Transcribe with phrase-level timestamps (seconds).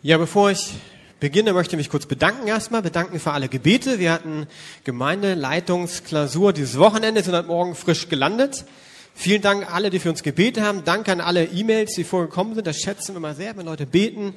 [0.00, 0.74] Ja, bevor ich
[1.18, 2.82] beginne, möchte ich mich kurz bedanken erstmal.
[2.82, 3.98] Bedanken für alle Gebete.
[3.98, 4.46] Wir hatten
[4.84, 8.64] Gemeindeleitungsklausur dieses Wochenende, sind heute Morgen frisch gelandet.
[9.12, 10.84] Vielen Dank alle, die für uns gebetet haben.
[10.84, 12.68] Danke an alle E-Mails, die vorgekommen sind.
[12.68, 14.34] Das schätzen wir mal sehr, wenn Leute beten,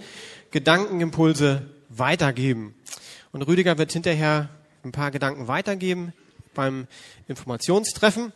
[0.49, 2.73] Gedankenimpulse weitergeben.
[3.31, 4.49] Und Rüdiger wird hinterher
[4.83, 6.11] ein paar Gedanken weitergeben
[6.55, 6.87] beim
[7.27, 8.33] Informationstreffen.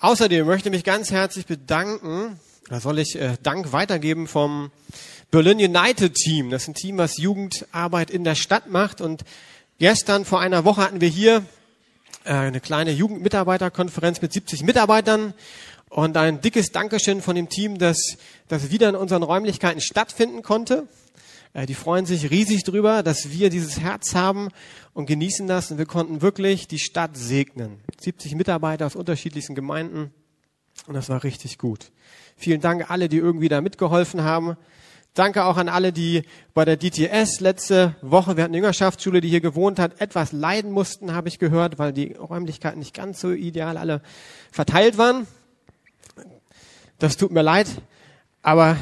[0.00, 4.72] Außerdem möchte ich mich ganz herzlich bedanken, da soll ich äh, Dank weitergeben vom
[5.30, 6.50] Berlin United Team.
[6.50, 9.00] Das ist ein Team, was Jugendarbeit in der Stadt macht.
[9.00, 9.24] Und
[9.78, 11.44] gestern vor einer Woche hatten wir hier
[12.24, 15.34] äh, eine kleine Jugendmitarbeiterkonferenz mit 70 Mitarbeitern.
[15.88, 20.86] Und ein dickes Dankeschön von dem Team, dass das wieder in unseren Räumlichkeiten stattfinden konnte.
[21.54, 24.50] Äh, die freuen sich riesig drüber, dass wir dieses Herz haben
[24.94, 25.72] und genießen das.
[25.72, 27.80] Und wir konnten wirklich die Stadt segnen.
[28.00, 30.12] 70 Mitarbeiter aus unterschiedlichsten Gemeinden.
[30.86, 31.90] Und das war richtig gut.
[32.36, 34.56] Vielen Dank alle, die irgendwie da mitgeholfen haben.
[35.16, 39.30] Danke auch an alle, die bei der DTS letzte Woche, wir hatten eine Jüngerschaftsschule, die
[39.30, 43.30] hier gewohnt hat, etwas leiden mussten, habe ich gehört, weil die Räumlichkeiten nicht ganz so
[43.30, 44.02] ideal alle
[44.52, 45.26] verteilt waren.
[46.98, 47.66] Das tut mir leid,
[48.42, 48.76] aber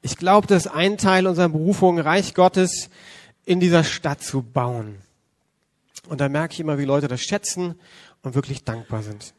[0.00, 2.88] ich glaube, das ist ein Teil unserer Berufung, Reich Gottes
[3.44, 4.96] in dieser Stadt zu bauen.
[6.08, 7.74] Und da merke ich immer, wie Leute das schätzen
[8.22, 9.34] und wirklich dankbar sind.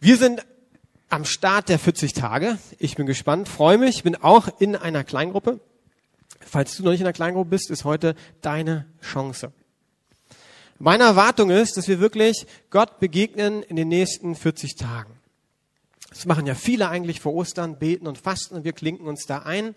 [0.00, 0.44] Wir sind
[1.08, 2.58] am Start der 40 Tage.
[2.78, 5.60] Ich bin gespannt, freue mich, bin auch in einer Kleingruppe.
[6.40, 9.52] Falls du noch nicht in einer Kleingruppe bist, ist heute deine Chance.
[10.78, 15.12] Meine Erwartung ist, dass wir wirklich Gott begegnen in den nächsten 40 Tagen.
[16.10, 19.40] Das machen ja viele eigentlich vor Ostern, beten und fasten und wir klinken uns da
[19.40, 19.74] ein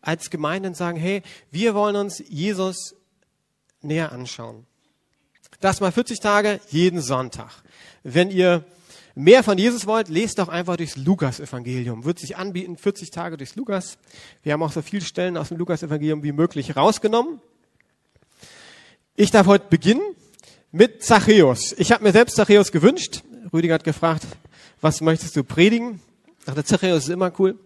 [0.00, 2.94] als Gemeinde und sagen, hey, wir wollen uns Jesus
[3.80, 4.66] näher anschauen.
[5.60, 7.50] Das mal 40 Tage jeden Sonntag.
[8.02, 8.64] Wenn ihr
[9.14, 12.04] mehr von Jesus wollt, lest doch einfach durchs Lukas-Evangelium.
[12.04, 13.98] Wird sich anbieten, 40 Tage durchs Lukas.
[14.42, 17.40] Wir haben auch so viele Stellen aus dem Lukas-Evangelium wie möglich rausgenommen.
[19.14, 20.02] Ich darf heute beginnen
[20.70, 21.74] mit Zachäus.
[21.76, 23.22] Ich habe mir selbst Zachäus gewünscht.
[23.52, 24.26] Rüdiger hat gefragt,
[24.80, 26.00] was möchtest du predigen?
[26.38, 27.58] Ich dachte, Zachäus ist immer cool.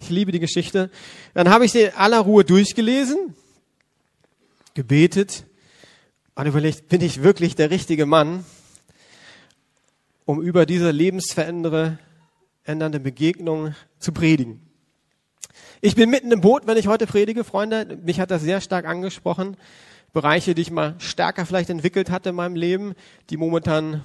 [0.00, 0.90] Ich liebe die Geschichte.
[1.34, 3.34] Dann habe ich sie in aller Ruhe durchgelesen,
[4.74, 5.44] gebetet
[6.34, 8.44] und überlegt, bin ich wirklich der richtige Mann,
[10.26, 11.98] um über diese lebensverändernde
[13.00, 14.60] Begegnung zu predigen.
[15.80, 17.98] Ich bin mitten im Boot, wenn ich heute predige, Freunde.
[18.02, 19.56] Mich hat das sehr stark angesprochen.
[20.12, 22.94] Bereiche, die ich mal stärker vielleicht entwickelt hatte in meinem Leben,
[23.30, 24.04] die momentan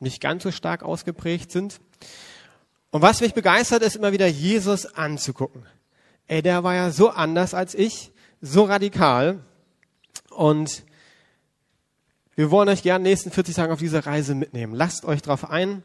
[0.00, 1.80] nicht ganz so stark ausgeprägt sind.
[2.90, 5.64] Und was mich begeistert, ist immer wieder Jesus anzugucken.
[6.26, 9.40] Ey, der war ja so anders als ich, so radikal.
[10.30, 10.84] Und
[12.38, 14.72] wir wollen euch gerne nächsten 40 Tage auf diese Reise mitnehmen.
[14.72, 15.82] Lasst euch drauf ein.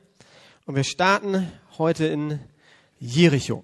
[0.68, 2.40] Und wir starten heute in
[3.00, 3.64] Jericho.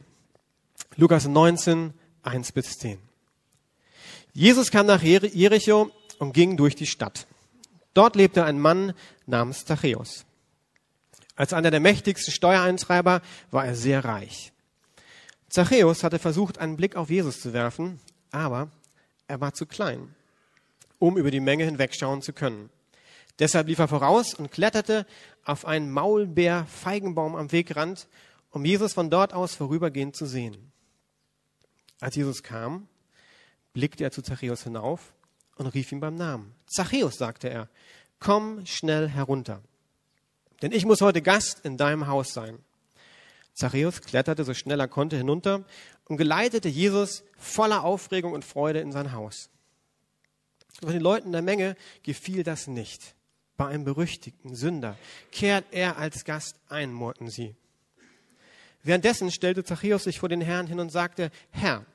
[0.96, 2.98] Lukas 19, 1 bis 10.
[4.34, 7.28] Jesus kam nach Jericho und ging durch die Stadt.
[7.94, 8.94] Dort lebte ein Mann
[9.28, 10.26] namens Zachäus.
[11.36, 14.52] Als einer der mächtigsten Steuereintreiber war er sehr reich.
[15.48, 18.00] Zachäus hatte versucht, einen Blick auf Jesus zu werfen,
[18.32, 18.72] aber
[19.28, 20.16] er war zu klein,
[20.98, 22.72] um über die Menge hinwegschauen zu können.
[23.40, 25.06] Deshalb lief er voraus und kletterte
[25.46, 28.08] auf einen Maulbeer-Feigenbaum am Wegrand,
[28.52, 30.72] um Jesus von dort aus vorübergehend zu sehen.
[32.02, 32.88] Als Jesus kam,
[33.74, 35.14] blickte er zu Zachäus hinauf
[35.56, 36.54] und rief ihn beim Namen.
[36.66, 37.70] Zachäus, sagte er,
[38.20, 39.62] komm schnell herunter,
[40.62, 42.60] denn ich muss heute Gast in deinem Haus sein.
[43.54, 45.64] Zachäus kletterte so schnell er konnte hinunter
[46.06, 49.50] und geleitete Jesus voller Aufregung und Freude in sein Haus.
[50.82, 53.16] Von den Leuten der Menge gefiel das nicht
[53.59, 54.97] bei einem berüchtigten Sünder,
[55.34, 57.58] kehrt er als Gast ein, murrten sie.
[58.84, 61.86] Währenddessen stellte Zachäus sich vor den Herrn hin und sagte, Herr,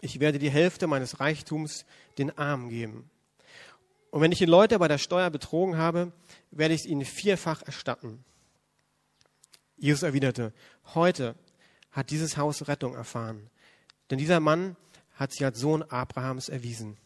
[0.00, 1.86] ich werde die Hälfte meines Reichtums
[2.18, 3.08] den Armen geben.
[4.10, 6.12] Und wenn ich die Leute bei der Steuer betrogen habe,
[6.50, 8.24] werde ich es ihnen vierfach erstatten.
[9.76, 10.52] Jesus erwiderte,
[10.94, 11.36] heute
[11.92, 13.50] hat dieses Haus Rettung erfahren,
[14.10, 14.74] denn dieser Mann
[15.14, 16.96] hat sich als Sohn Abrahams erwiesen.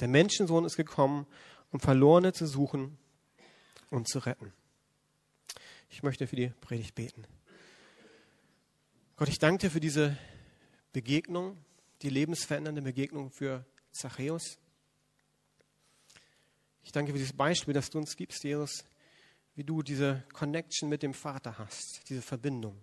[0.00, 1.26] Der Menschensohn ist gekommen,
[1.70, 2.98] um Verlorene zu suchen
[3.90, 4.52] und zu retten.
[5.90, 7.26] Ich möchte für die Predigt beten.
[9.16, 10.16] Gott, ich danke dir für diese
[10.92, 11.56] Begegnung,
[12.02, 14.58] die lebensverändernde Begegnung für Zachäus.
[16.82, 18.84] Ich danke für dieses Beispiel, das du uns gibst, Jesus,
[19.54, 22.80] wie du diese Connection mit dem Vater hast, diese Verbindung.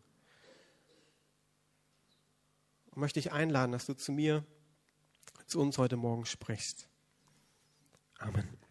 [2.91, 4.45] Und möchte ich einladen, dass du zu mir,
[5.47, 6.89] zu uns heute Morgen sprichst.
[8.17, 8.64] Amen.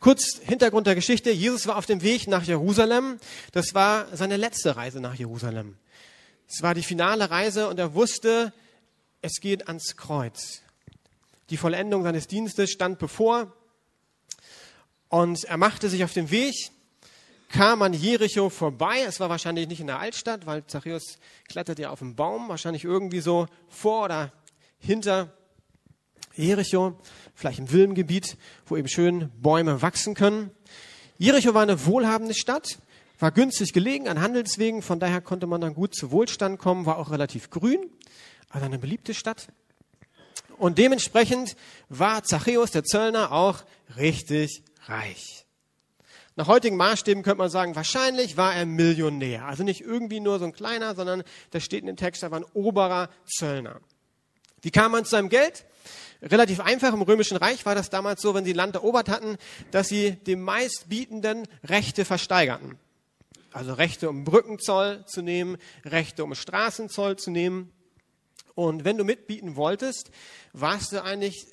[0.00, 1.30] Kurz Hintergrund der Geschichte.
[1.30, 3.18] Jesus war auf dem Weg nach Jerusalem.
[3.50, 5.76] Das war seine letzte Reise nach Jerusalem.
[6.48, 8.52] Es war die finale Reise und er wusste,
[9.22, 10.62] es geht ans Kreuz.
[11.50, 13.52] Die Vollendung seines Dienstes stand bevor
[15.08, 16.54] und er machte sich auf den Weg,
[17.48, 19.00] kam an Jericho vorbei.
[19.00, 21.18] Es war wahrscheinlich nicht in der Altstadt, weil Zachäus
[21.48, 24.32] klettert ja auf einen Baum, wahrscheinlich irgendwie so vor oder
[24.78, 25.32] hinter
[26.38, 26.96] Jericho,
[27.34, 28.36] vielleicht im Wilmgebiet,
[28.66, 30.52] wo eben schön Bäume wachsen können.
[31.18, 32.78] Jericho war eine wohlhabende Stadt,
[33.18, 36.98] war günstig gelegen an Handelswegen, von daher konnte man dann gut zu Wohlstand kommen, war
[36.98, 37.90] auch relativ grün,
[38.50, 39.48] also eine beliebte Stadt.
[40.58, 41.56] Und dementsprechend
[41.88, 43.64] war Zachäus, der Zöllner, auch
[43.96, 45.44] richtig reich.
[46.36, 49.46] Nach heutigen Maßstäben könnte man sagen, wahrscheinlich war er Millionär.
[49.46, 52.38] Also nicht irgendwie nur so ein kleiner, sondern da steht in dem Text, er war
[52.38, 53.80] ein oberer Zöllner.
[54.62, 55.64] Wie kam man zu seinem Geld?
[56.20, 56.92] Relativ einfach.
[56.92, 59.36] Im Römischen Reich war das damals so, wenn sie Land erobert hatten,
[59.70, 62.78] dass sie dem meistbietenden Rechte versteigerten.
[63.52, 67.72] Also Rechte, um Brückenzoll zu nehmen, Rechte, um Straßenzoll zu nehmen.
[68.54, 70.10] Und wenn du mitbieten wolltest,
[70.52, 71.46] warst du eigentlich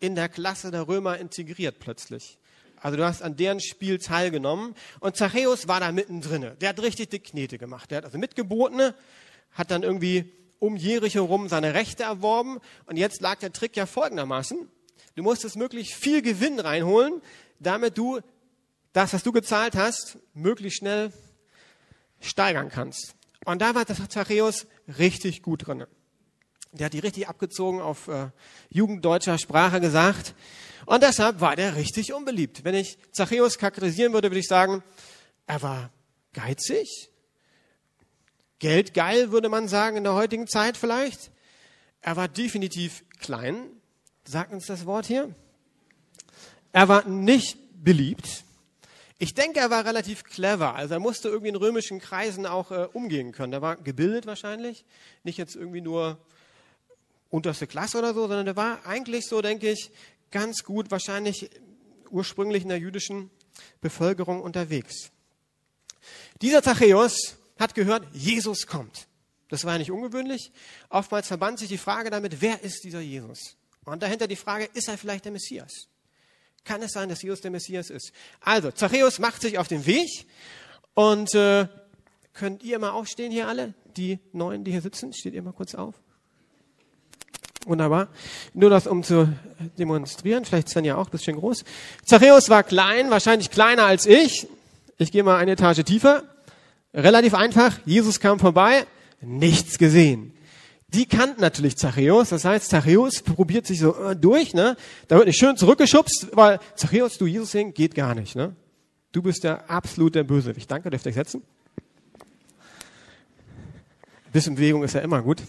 [0.00, 2.38] in der Klasse der Römer integriert plötzlich.
[2.76, 4.74] Also du hast an deren Spiel teilgenommen.
[4.98, 6.50] Und Zachäus war da mittendrin.
[6.60, 7.90] Der hat richtig die Knete gemacht.
[7.90, 8.92] Der hat also mitgeboten,
[9.52, 10.32] hat dann irgendwie
[10.62, 12.60] um Jericho rum seine Rechte erworben.
[12.86, 14.70] Und jetzt lag der Trick ja folgendermaßen.
[15.16, 17.20] Du musstest möglichst viel Gewinn reinholen,
[17.58, 18.20] damit du
[18.92, 21.12] das, was du gezahlt hast, möglichst schnell
[22.20, 23.16] steigern kannst.
[23.44, 25.84] Und da war Zachäus richtig gut drin.
[26.70, 28.28] Der hat die richtig abgezogen auf äh,
[28.70, 30.36] jugenddeutscher Sprache gesagt.
[30.86, 32.62] Und deshalb war der richtig unbeliebt.
[32.62, 34.84] Wenn ich Zachäus charakterisieren würde, würde ich sagen,
[35.48, 35.90] er war
[36.32, 37.11] geizig,
[38.62, 41.32] geldgeil, würde man sagen, in der heutigen Zeit vielleicht.
[42.00, 43.66] Er war definitiv klein,
[44.24, 45.34] sagt uns das Wort hier.
[46.70, 48.44] Er war nicht beliebt.
[49.18, 50.76] Ich denke, er war relativ clever.
[50.76, 53.52] Also er musste irgendwie in römischen Kreisen auch äh, umgehen können.
[53.52, 54.84] Er war gebildet wahrscheinlich,
[55.24, 56.18] nicht jetzt irgendwie nur
[57.30, 59.90] unterste Klasse oder so, sondern er war eigentlich so, denke ich,
[60.30, 61.50] ganz gut wahrscheinlich
[62.10, 63.28] ursprünglich in der jüdischen
[63.80, 65.10] Bevölkerung unterwegs.
[66.40, 69.06] Dieser Zachäus hat gehört, Jesus kommt.
[69.48, 70.52] Das war ja nicht ungewöhnlich.
[70.88, 73.56] Oftmals verband sich die Frage damit, wer ist dieser Jesus?
[73.84, 75.88] Und dahinter die Frage, ist er vielleicht der Messias?
[76.64, 78.12] Kann es sein, dass Jesus der Messias ist?
[78.40, 80.26] Also, Zachäus macht sich auf den Weg
[80.94, 81.66] und äh,
[82.32, 83.74] könnt ihr mal aufstehen hier alle?
[83.96, 85.94] Die Neuen, die hier sitzen, steht ihr mal kurz auf.
[87.66, 88.08] Wunderbar.
[88.54, 89.32] Nur das, um zu
[89.78, 90.44] demonstrieren.
[90.44, 91.64] Vielleicht ist dann ja auch ein bisschen groß.
[92.04, 94.48] Zachäus war klein, wahrscheinlich kleiner als ich.
[94.98, 96.24] Ich gehe mal eine Etage tiefer.
[96.94, 97.78] Relativ einfach.
[97.84, 98.86] Jesus kam vorbei,
[99.20, 100.34] nichts gesehen.
[100.88, 102.28] Die kannten natürlich Zachäus.
[102.28, 104.52] Das heißt, Zachäus probiert sich so äh, durch.
[104.52, 104.76] Ne?
[105.08, 108.36] Da wird nicht schön zurückgeschubst, weil Zachäus, du Jesus sehen, geht gar nicht.
[108.36, 108.54] Ne?
[109.10, 110.70] Du bist der absolute Bösewicht.
[110.70, 111.42] Danke, dürft ihr euch setzen.
[114.26, 115.42] Ein bisschen Bewegung ist ja immer gut.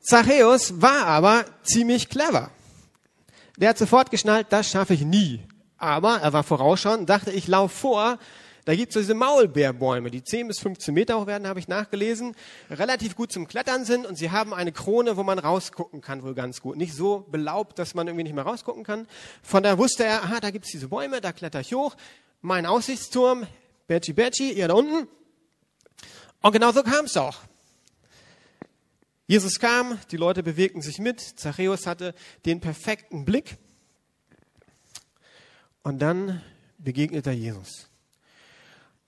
[0.00, 2.50] Zachäus war aber ziemlich clever.
[3.56, 5.40] Der hat sofort geschnallt, das schaffe ich nie.
[5.78, 8.18] Aber er war vorausschauend, dachte, ich laufe vor.
[8.64, 11.68] Da gibt es so diese Maulbeerbäume, die 10 bis 15 Meter hoch werden, habe ich
[11.68, 12.34] nachgelesen,
[12.70, 16.34] relativ gut zum Klettern sind und sie haben eine Krone, wo man rausgucken kann, wohl
[16.34, 16.76] ganz gut.
[16.76, 19.06] Nicht so belaubt, dass man irgendwie nicht mehr rausgucken kann.
[19.42, 21.94] Von daher wusste er, aha, da gibt es diese Bäume, da kletter ich hoch.
[22.40, 23.46] Mein Aussichtsturm,
[23.86, 25.08] Berchi Berchi, ihr da unten.
[26.40, 27.40] Und genau so kam es auch.
[29.26, 33.56] Jesus kam, die Leute bewegten sich mit, Zachäus hatte den perfekten Blick
[35.82, 36.42] und dann
[36.78, 37.88] begegnet er Jesus.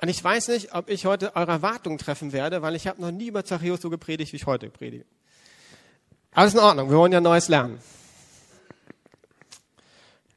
[0.00, 3.10] Und ich weiß nicht, ob ich heute eure Erwartungen treffen werde, weil ich habe noch
[3.10, 5.06] nie über Zachäus so gepredigt, wie ich heute predige.
[6.32, 7.78] Alles in Ordnung, wir wollen ja Neues lernen.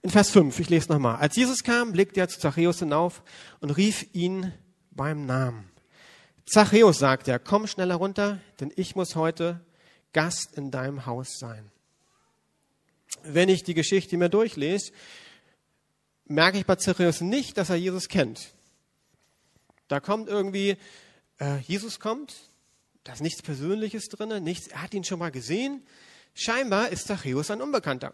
[0.02, 1.18] In Vers 5, ich lese nochmal.
[1.18, 3.22] Als Jesus kam, blickte er zu Zachäus hinauf
[3.60, 4.54] und rief ihn
[4.92, 5.70] beim Namen.
[6.46, 9.60] Zachäus, sagte er, komm schneller runter, denn ich muss heute
[10.14, 11.70] Gast in deinem Haus sein.
[13.24, 14.94] Wenn ich die Geschichte mir durchlese,
[16.26, 18.54] merke ich bei Zachäus nicht, dass er Jesus kennt.
[19.90, 20.78] Da kommt irgendwie,
[21.40, 22.36] äh, Jesus kommt,
[23.04, 25.84] da ist nichts Persönliches drin, nichts, er hat ihn schon mal gesehen.
[26.34, 28.14] Scheinbar ist Zachäus ein Unbekannter.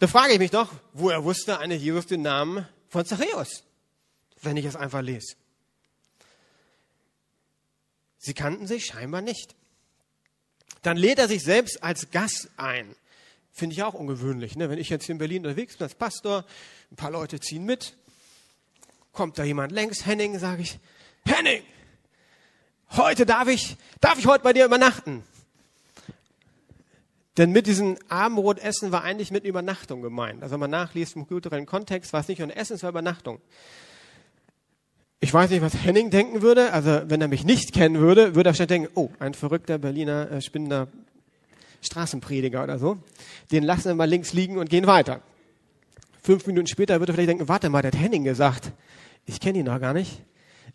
[0.00, 3.62] Da frage ich mich doch, woher wusste eine Jesus den Namen von Zachäus,
[4.42, 5.36] wenn ich es einfach lese.
[8.18, 9.54] Sie kannten sich scheinbar nicht.
[10.82, 12.96] Dann lädt er sich selbst als Gast ein.
[13.52, 14.56] Finde ich auch ungewöhnlich.
[14.56, 14.68] Ne?
[14.68, 16.44] Wenn ich jetzt hier in Berlin unterwegs bin als Pastor,
[16.90, 17.96] ein paar Leute ziehen mit,
[19.14, 20.78] kommt da jemand längs, Henning, sage ich,
[21.24, 21.62] Henning,
[22.90, 25.22] heute darf ich, darf ich heute bei dir übernachten?
[27.36, 30.42] Denn mit diesem Abendbrotessen war eigentlich mit Übernachtung gemeint.
[30.42, 32.90] Also wenn man nachliest im kulturellen Kontext, war es nicht nur ein Essen, es war
[32.90, 33.40] Übernachtung.
[35.18, 36.72] Ich weiß nicht, was Henning denken würde.
[36.72, 40.30] Also wenn er mich nicht kennen würde, würde er schnell denken, oh, ein verrückter Berliner
[40.30, 40.88] äh, spinnender
[41.80, 42.98] Straßenprediger oder so.
[43.50, 45.20] Den lassen wir mal links liegen und gehen weiter.
[46.22, 48.70] Fünf Minuten später würde er vielleicht denken, warte mal, der hat Henning gesagt.
[49.26, 50.22] Ich kenne ihn noch gar nicht.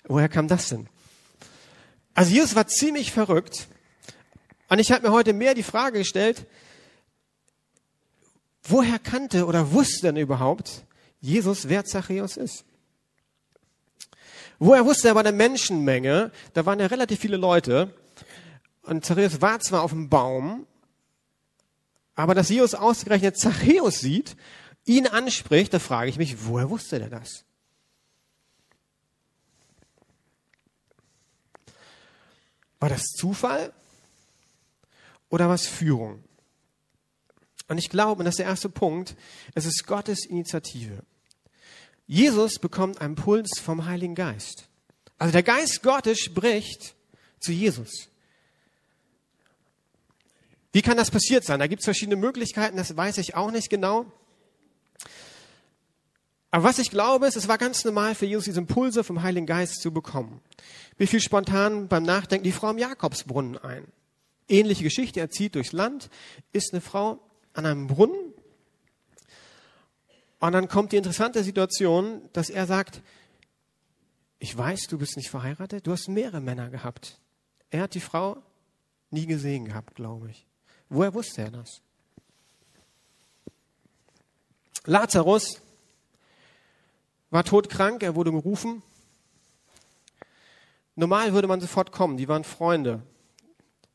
[0.08, 0.88] Woher kam das denn?
[2.14, 3.68] Also Jesus war ziemlich verrückt.
[4.68, 6.46] Und ich habe mir heute mehr die Frage gestellt,
[8.64, 10.84] woher kannte oder wusste denn überhaupt
[11.22, 12.66] Jesus, wer Zachäus ist?
[14.60, 17.94] Woher wusste er bei der Menschenmenge, da waren ja relativ viele Leute,
[18.84, 20.66] und Zachäus war zwar auf dem Baum,
[22.16, 24.36] aber dass Jesus ausgerechnet Zachäus sieht,
[24.86, 27.46] ihn anspricht, da frage ich mich, woher wusste der das?
[32.80, 33.74] War das Zufall
[35.30, 36.24] oder was Führung?
[37.68, 39.16] Und ich glaube, und das ist der erste Punkt,
[39.54, 41.04] es ist Gottes Initiative.
[42.08, 44.68] Jesus bekommt einen Puls vom Heiligen Geist.
[45.20, 46.96] Also der Geist Gottes spricht
[47.40, 48.10] zu Jesus.
[50.72, 51.60] Wie kann das passiert sein?
[51.60, 54.12] Da gibt es verschiedene Möglichkeiten, das weiß ich auch nicht genau.
[56.52, 59.46] Aber was ich glaube, ist, es war ganz normal für Jesus, diese Impulse vom Heiligen
[59.46, 60.42] Geist zu bekommen.
[60.98, 63.86] Wie viel spontan beim Nachdenken die Frau am Jakobsbrunnen ein.
[64.48, 66.10] Ähnliche Geschichte, er zieht durchs Land,
[66.52, 67.20] ist eine Frau
[67.54, 68.34] an einem Brunnen.
[70.40, 73.02] Und dann kommt die interessante Situation, dass er sagt,
[74.40, 77.20] ich weiß, du bist nicht verheiratet, du hast mehrere Männer gehabt.
[77.70, 78.42] Er hat die Frau
[79.12, 80.48] nie gesehen gehabt, glaube ich.
[80.88, 81.82] Woher wusste er das?
[84.86, 85.62] Lazarus
[87.32, 88.82] war todkrank, er wurde gerufen.
[90.96, 93.02] Normal würde man sofort kommen, die waren Freunde,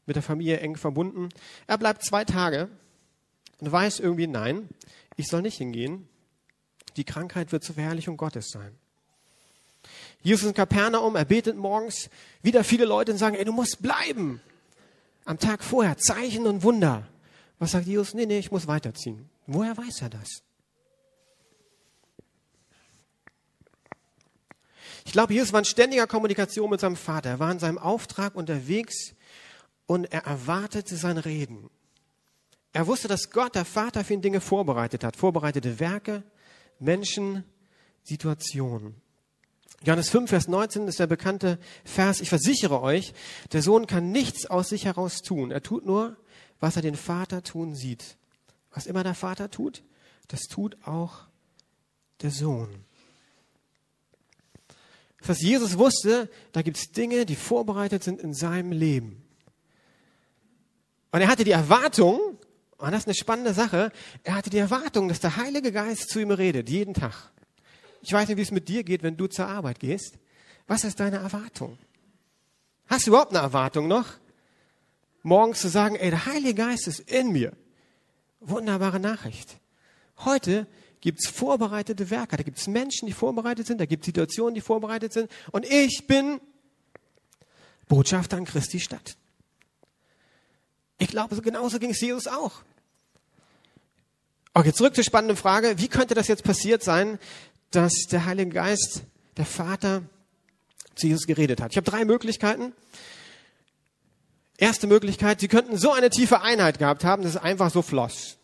[0.07, 1.29] mit der Familie eng verbunden.
[1.67, 2.69] Er bleibt zwei Tage
[3.61, 4.69] und weiß irgendwie, nein,
[5.17, 6.09] ich soll nicht hingehen.
[6.97, 8.75] Die Krankheit wird zur Verherrlichung Gottes sein.
[10.23, 12.09] Jesus in Kapernaum, er betet morgens,
[12.43, 14.41] wieder viele Leute sagen, ey, du musst bleiben.
[15.26, 17.07] Am Tag vorher Zeichen und Wunder.
[17.59, 18.14] Was sagt Jesus?
[18.14, 19.29] Nee, nee, ich muss weiterziehen.
[19.47, 20.43] Woher weiß er das?
[25.04, 27.30] Ich glaube, Jesus war in ständiger Kommunikation mit seinem Vater.
[27.30, 29.14] Er war in seinem Auftrag unterwegs
[29.87, 31.70] und er erwartete sein Reden.
[32.73, 35.16] Er wusste, dass Gott, der Vater, für ihn Dinge vorbereitet hat.
[35.16, 36.25] Vorbereitete Werke,
[36.80, 37.44] Menschen,
[38.02, 38.96] Situationen.
[39.84, 42.20] Johannes 5, Vers 19 ist der bekannte Vers.
[42.20, 43.12] Ich versichere euch,
[43.52, 45.50] der Sohn kann nichts aus sich heraus tun.
[45.50, 46.16] Er tut nur,
[46.58, 48.16] was er den Vater tun sieht.
[48.70, 49.84] Was immer der Vater tut,
[50.28, 51.26] das tut auch
[52.23, 52.84] der Sohn.
[55.26, 59.23] Was Jesus wusste, da gibt es Dinge, die vorbereitet sind in seinem Leben.
[61.12, 62.19] Und er hatte die Erwartung,
[62.76, 63.90] und das ist eine spannende Sache,
[64.23, 67.31] er hatte die Erwartung, dass der Heilige Geist zu ihm redet, jeden Tag.
[68.02, 70.19] Ich weiß nicht, wie es mit dir geht, wenn du zur Arbeit gehst.
[70.66, 71.78] Was ist deine Erwartung?
[72.87, 74.07] Hast du überhaupt eine Erwartung noch?
[75.23, 77.57] Morgens zu sagen, ey, der Heilige Geist ist in mir.
[78.40, 79.57] Wunderbare Nachricht.
[80.19, 80.66] Heute
[81.04, 85.30] gibt's vorbereitete Werke, da gibt's Menschen, die vorbereitet sind, da gibt's Situationen, die vorbereitet sind.
[85.52, 86.40] Und ich bin
[87.88, 89.18] Botschafter an Christi Stadt.
[90.96, 92.62] Ich glaube, genauso ging es Jesus auch.
[94.54, 95.75] Okay, zurück zur spannenden Frage.
[95.76, 97.18] Wie könnte das jetzt passiert sein,
[97.70, 99.02] dass der Heilige Geist,
[99.37, 100.04] der Vater,
[100.94, 101.73] zu Jesus geredet hat?
[101.73, 102.73] Ich habe drei Möglichkeiten.
[104.56, 108.38] Erste Möglichkeit, sie könnten so eine tiefe Einheit gehabt haben, dass es einfach so floss.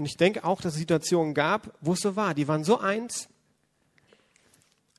[0.00, 2.32] Und ich denke auch, dass es Situationen gab, wo es so war.
[2.32, 3.28] Die waren so eins,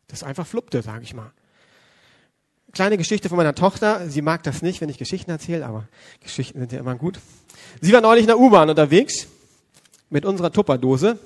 [0.08, 1.32] dass es einfach fluppte, sage ich mal.
[2.72, 4.08] Kleine Geschichte von meiner Tochter.
[4.12, 5.88] Sie mag das nicht, wenn ich Geschichten erzähle, aber
[6.20, 7.20] Geschichten sind ja immer gut.
[7.82, 9.26] Sie war neulich in der U-Bahn unterwegs
[10.12, 11.18] mit unserer Tupperdose.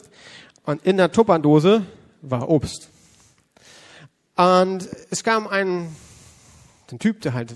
[0.63, 1.86] Und in der Tupperdose
[2.22, 2.88] war Obst.
[4.38, 5.94] Und es kam ein,
[6.94, 7.53] ein Typ, der halt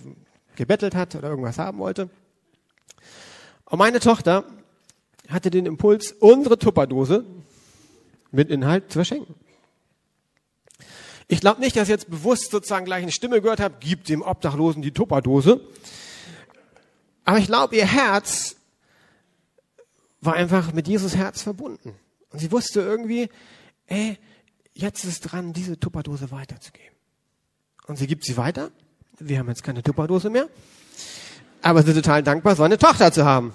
[0.57, 2.09] gebettelt hat oder irgendwas haben wollte.
[3.63, 4.43] Und meine Tochter
[5.29, 7.25] hatte den Impuls, unsere Tupperdose
[8.31, 9.35] mit Inhalt zu verschenken.
[11.27, 14.23] Ich glaube nicht, dass ich jetzt bewusst sozusagen gleich eine Stimme gehört habe, gib dem
[14.23, 15.61] Obdachlosen die Tupperdose.
[17.23, 18.55] Aber ich glaube, ihr Herz
[20.21, 21.93] war einfach mit Jesus Herz verbunden.
[22.31, 23.29] Und sie wusste irgendwie,
[23.85, 24.17] ey,
[24.73, 26.95] jetzt ist dran, diese Tupperdose weiterzugeben.
[27.85, 28.71] Und sie gibt sie weiter.
[29.19, 30.49] Wir haben jetzt keine Tupperdose mehr.
[31.61, 33.53] Aber sie sind total dankbar, so eine Tochter zu haben.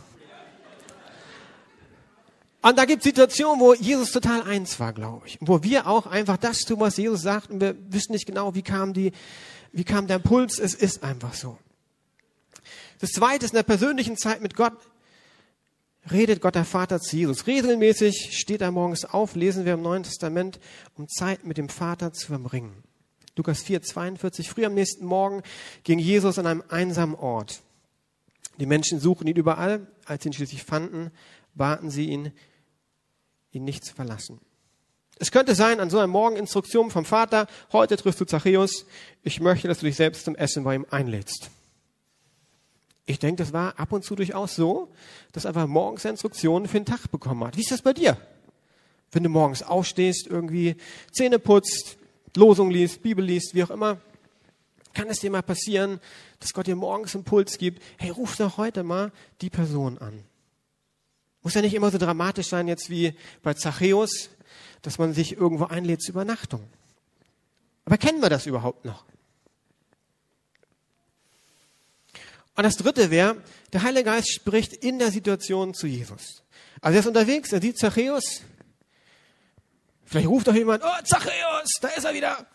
[2.64, 5.37] Und da gibt es Situationen, wo Jesus total eins war, glaube ich.
[5.42, 8.62] Wo wir auch einfach das tun, was Jesus sagt, und wir wissen nicht genau, wie
[8.62, 9.12] kam die,
[9.73, 10.59] wie kam der Impuls.
[10.59, 11.59] Es ist einfach so.
[13.00, 14.73] Das zweite ist in der persönlichen Zeit mit Gott
[16.11, 17.47] redet Gott der Vater zu Jesus.
[17.47, 20.59] Regelmäßig steht er morgens auf, lesen wir im Neuen Testament,
[20.97, 22.83] um Zeit mit dem Vater zu verbringen.
[23.37, 24.49] Lukas 4, 42.
[24.49, 25.42] Früh am nächsten Morgen
[25.83, 27.61] ging Jesus an einem einsamen Ort.
[28.59, 29.87] Die Menschen suchten ihn überall.
[30.06, 31.11] Als sie ihn schließlich fanden,
[31.54, 32.33] baten sie ihn,
[33.54, 34.40] ihn nicht zu verlassen.
[35.18, 38.84] Es könnte sein, an so einem Morgen Instruktion vom Vater, heute triffst du Zachäus,
[39.23, 41.50] ich möchte, dass du dich selbst zum Essen bei ihm einlädst.
[43.06, 44.90] Ich denke, das war ab und zu durchaus so,
[45.32, 47.56] dass er einfach morgens Instruktionen für den Tag bekommen hat.
[47.56, 48.16] Wie ist das bei dir?
[49.12, 50.76] Wenn du morgens aufstehst, irgendwie
[51.12, 51.99] Zähne putzt,
[52.34, 53.99] Losung liest, Bibel liest, wie auch immer,
[54.94, 56.00] kann es dir mal passieren,
[56.40, 60.25] dass Gott dir morgens Impuls gibt, hey, ruf doch heute mal die Person an.
[61.44, 64.30] Muss ja nicht immer so dramatisch sein jetzt wie bei Zachäus,
[64.82, 66.66] dass man sich irgendwo einlädt zur Übernachtung.
[67.84, 69.04] Aber kennen wir das überhaupt noch?
[72.56, 73.42] Und das dritte wäre,
[73.74, 76.42] der Heilige Geist spricht in der Situation zu Jesus.
[76.80, 78.40] Also er ist unterwegs, er sieht Zachäus.
[80.06, 82.46] Vielleicht ruft doch jemand, oh, Zachäus, da ist er wieder.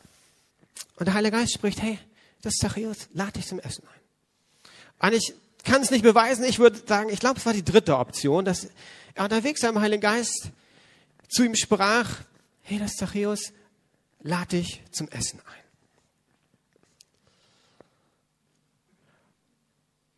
[0.96, 2.00] Und der Heilige Geist spricht, hey,
[2.42, 3.84] das ist Zachäus, lade dich zum Essen
[5.00, 5.10] ein.
[5.10, 7.98] Und ich kann es nicht beweisen, ich würde sagen, ich glaube, es war die dritte
[7.98, 8.68] Option, dass
[9.14, 10.52] er unterwegs am Heiligen Geist
[11.28, 12.10] zu ihm sprach,
[12.62, 13.54] hey, das Zachäus,
[14.22, 15.60] lade dich zum Essen ein.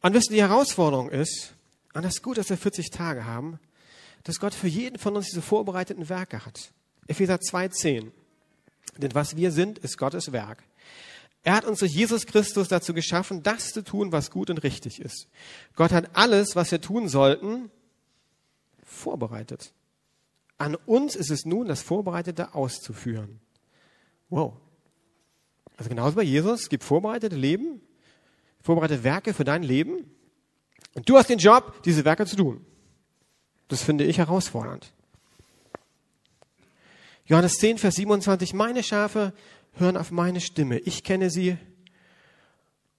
[0.02, 1.54] Und wisst ihr, die Herausforderung ist,
[1.94, 3.60] und das ist gut, dass wir 40 Tage haben,
[4.24, 6.72] dass Gott für jeden von uns diese vorbereiteten Werke hat.
[7.08, 8.12] Epheser 2,10.
[8.98, 10.64] Denn was wir sind, ist Gottes Werk.
[11.44, 15.02] Er hat uns durch Jesus Christus dazu geschaffen, das zu tun, was gut und richtig
[15.02, 15.28] ist.
[15.76, 17.72] Gott hat alles, was wir tun sollten,
[18.84, 19.74] vorbereitet.
[20.58, 23.40] An uns ist es nun, das Vorbereitete auszuführen.
[24.30, 24.54] Wow.
[25.78, 27.82] Also genauso bei Jesus, es gibt vorbereitete Leben,
[28.62, 30.06] vorbereitete Werke für dein Leben.
[30.94, 32.64] Und du hast den Job, diese Werke zu tun.
[33.68, 34.94] Das finde ich herausfordernd.
[37.26, 39.34] Johannes 10, Vers 27, meine Schafe
[39.74, 40.80] hören auf meine Stimme.
[40.80, 41.58] Ich kenne sie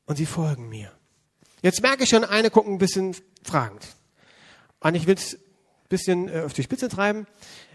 [0.07, 0.93] und sie folgen mir.
[1.63, 3.87] Jetzt merke ich schon, eine gucken ein bisschen fragend.
[4.81, 7.27] Und ich will es ein bisschen äh, auf die Spitze treiben.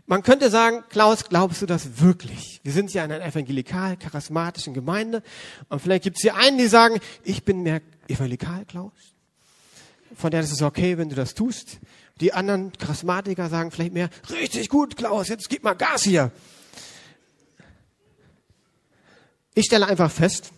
[0.09, 2.61] Man könnte sagen, Klaus, glaubst du das wirklich?
[2.63, 5.21] Wir sind ja in einer evangelikal-charismatischen Gemeinde
[5.67, 8.93] und vielleicht gibt es hier einen, die sagen, ich bin mehr evangelikal, Klaus.
[10.15, 11.79] Von der ist es okay, wenn du das tust.
[12.21, 16.31] Die anderen Charismatiker sagen vielleicht mehr, richtig gut, Klaus, jetzt gib mal Gas hier.
[19.57, 20.51] Ich stelle einfach fest,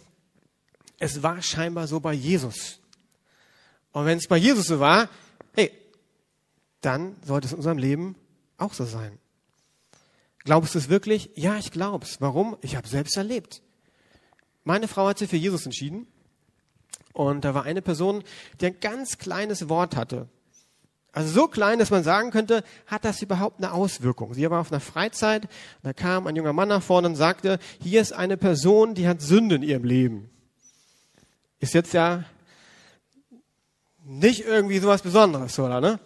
[0.99, 2.81] es war scheinbar so bei Jesus.
[3.93, 5.07] Und wenn es bei Jesus so war,
[5.53, 5.71] hey,
[6.81, 8.17] dann sollte es in unserem Leben
[8.57, 9.17] auch so sein.
[10.39, 11.29] Glaubst du es wirklich?
[11.35, 12.19] Ja, ich glaube es.
[12.19, 12.57] Warum?
[12.59, 13.61] Ich habe selbst erlebt.
[14.65, 16.05] Meine Frau hat sich für Jesus entschieden
[17.13, 18.21] und da war eine Person,
[18.59, 20.27] die ein ganz kleines Wort hatte.
[21.11, 24.33] Also so klein, dass man sagen könnte, hat das überhaupt eine Auswirkung?
[24.33, 25.47] Sie war auf einer Freizeit,
[25.81, 29.21] da kam ein junger Mann nach vorne und sagte, hier ist eine Person, die hat
[29.21, 30.29] Sünde in ihrem Leben.
[31.59, 32.23] Ist jetzt ja
[34.05, 35.81] nicht irgendwie sowas Besonderes, oder?
[35.81, 35.99] Ne?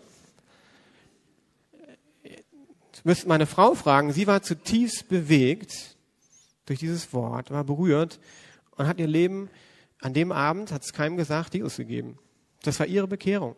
[3.04, 5.96] müsste meine Frau fragen, sie war zutiefst bewegt
[6.66, 8.20] durch dieses Wort, war berührt
[8.72, 9.50] und hat ihr Leben
[10.00, 12.18] an dem Abend, hat es keinem gesagt, Jesus gegeben.
[12.64, 13.56] Das war ihre Bekehrung,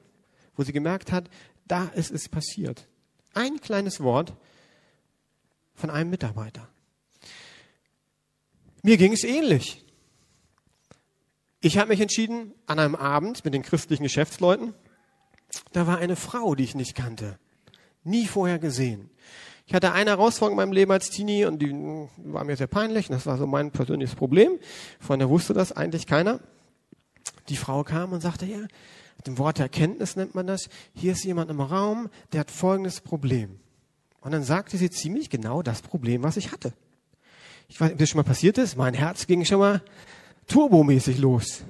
[0.56, 1.30] wo sie gemerkt hat,
[1.68, 2.88] da ist es passiert.
[3.34, 4.34] Ein kleines Wort
[5.74, 6.68] von einem Mitarbeiter.
[8.82, 9.84] Mir ging es ähnlich.
[11.60, 14.74] Ich habe mich entschieden, an einem Abend mit den christlichen Geschäftsleuten,
[15.72, 17.40] da war eine Frau, die ich nicht kannte.
[18.04, 19.10] Nie vorher gesehen.
[19.66, 21.72] Ich hatte eine Herausforderung in meinem Leben als Teenie und die
[22.18, 23.10] war mir sehr peinlich.
[23.10, 24.60] Und das war so mein persönliches Problem.
[25.00, 26.40] Von der wusste das eigentlich keiner.
[27.50, 28.60] Die Frau kam und sagte, ja,
[29.26, 30.70] dem Wort Erkenntnis nennt man das.
[30.94, 33.60] Hier ist jemand im Raum, der hat folgendes Problem.
[34.22, 36.74] Und dann sagte sie ziemlich genau das Problem, was ich hatte.
[37.68, 38.78] Ich weiß nicht, ob das schon mal passiert ist.
[38.78, 39.84] Mein Herz ging schon mal
[40.48, 41.64] turbomäßig los.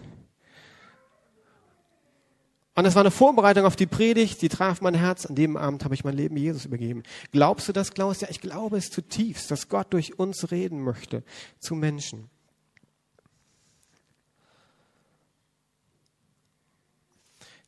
[2.77, 5.25] Und das war eine Vorbereitung auf die Predigt, die traf mein Herz.
[5.25, 7.03] An dem Abend habe ich mein Leben Jesus übergeben.
[7.31, 8.19] Glaubst du das, Klaus?
[8.19, 11.23] Ja, ich glaube es zutiefst, dass Gott durch uns reden möchte
[11.59, 12.29] zu Menschen.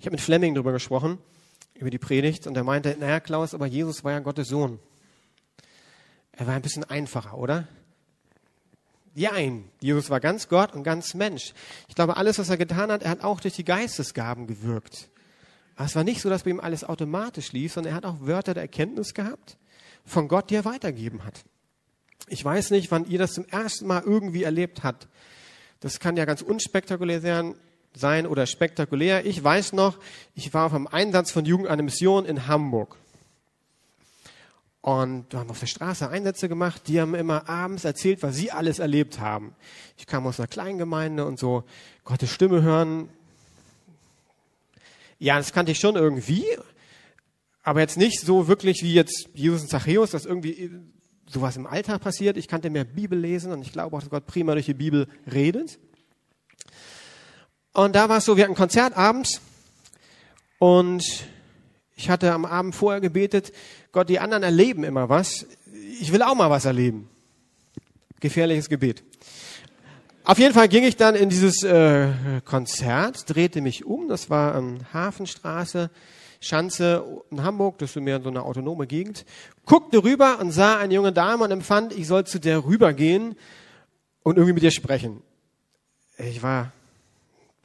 [0.07, 1.19] Habe mit Fleming darüber gesprochen,
[1.75, 4.79] über die Predigt, und er meinte, naja, Klaus, aber Jesus war ja Gottes Sohn.
[6.31, 7.67] Er war ein bisschen einfacher, oder?
[9.13, 9.69] Jein.
[9.81, 11.53] Jesus war ganz Gott und ganz Mensch.
[11.89, 15.09] Ich glaube, alles, was er getan hat, er hat auch durch die Geistesgaben gewirkt.
[15.75, 18.21] Aber es war nicht so, dass bei ihm alles automatisch lief, sondern er hat auch
[18.21, 19.57] Wörter der Erkenntnis gehabt
[20.05, 21.43] von Gott, die er weitergeben hat.
[22.27, 25.09] Ich weiß nicht, wann ihr das zum ersten Mal irgendwie erlebt habt.
[25.81, 27.55] Das kann ja ganz unspektakulär sein
[28.03, 29.25] oder spektakulär.
[29.25, 29.97] Ich weiß noch,
[30.35, 32.97] ich war auf einem Einsatz von Jugend eine Mission in Hamburg.
[34.81, 36.83] Und wir haben auf der Straße Einsätze gemacht.
[36.87, 39.53] Die haben immer abends erzählt, was sie alles erlebt haben.
[39.97, 41.65] Ich kam aus einer kleinen Gemeinde und so
[42.05, 43.09] Gottes Stimme hören.
[45.19, 46.45] Ja, das kannte ich schon irgendwie.
[47.63, 50.71] Aber jetzt nicht so wirklich wie jetzt Jesus und Zachäus, dass irgendwie
[51.25, 52.37] sowas im Alltag passiert.
[52.37, 55.07] Ich kannte mehr Bibel lesen und ich glaube auch, dass Gott prima durch die Bibel
[55.29, 55.79] redet.
[57.77, 59.39] Und da war es so, wir hatten ein Konzert abends
[60.57, 61.27] und
[61.95, 63.53] ich hatte am Abend vorher gebetet,
[63.91, 65.45] Gott, die anderen erleben immer was.
[66.01, 67.07] Ich will auch mal was erleben.
[68.19, 69.03] Gefährliches Gebet.
[70.23, 72.09] Auf jeden Fall ging ich dann in dieses äh,
[72.45, 75.91] Konzert, drehte mich um, das war ähm, Hafenstraße,
[76.39, 79.23] Schanze in Hamburg, das ist mehr so eine autonome Gegend,
[79.67, 83.35] guckte rüber und sah eine junge Dame und empfand, ich soll zu der rübergehen
[84.23, 85.21] und irgendwie mit ihr sprechen.
[86.17, 86.71] Ich war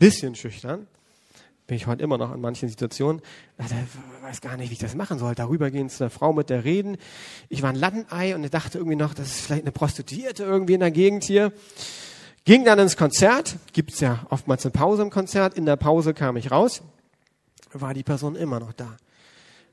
[0.02, 0.88] bisschen schüchtern,
[1.68, 3.22] bin ich heute immer noch in manchen Situationen.
[3.56, 3.70] Ich
[4.22, 5.36] weiß gar nicht, wie ich das machen soll.
[5.36, 6.96] Darüber gehen zu einer Frau mit der reden.
[7.48, 10.80] Ich war ein Lattenei und dachte irgendwie noch, das ist vielleicht eine Prostituierte irgendwie in
[10.80, 11.52] der Gegend hier.
[12.44, 15.54] Ging dann ins Konzert, gibt's ja oftmals eine Pause im Konzert.
[15.54, 16.82] In der Pause kam ich raus,
[17.72, 18.96] war die Person immer noch da.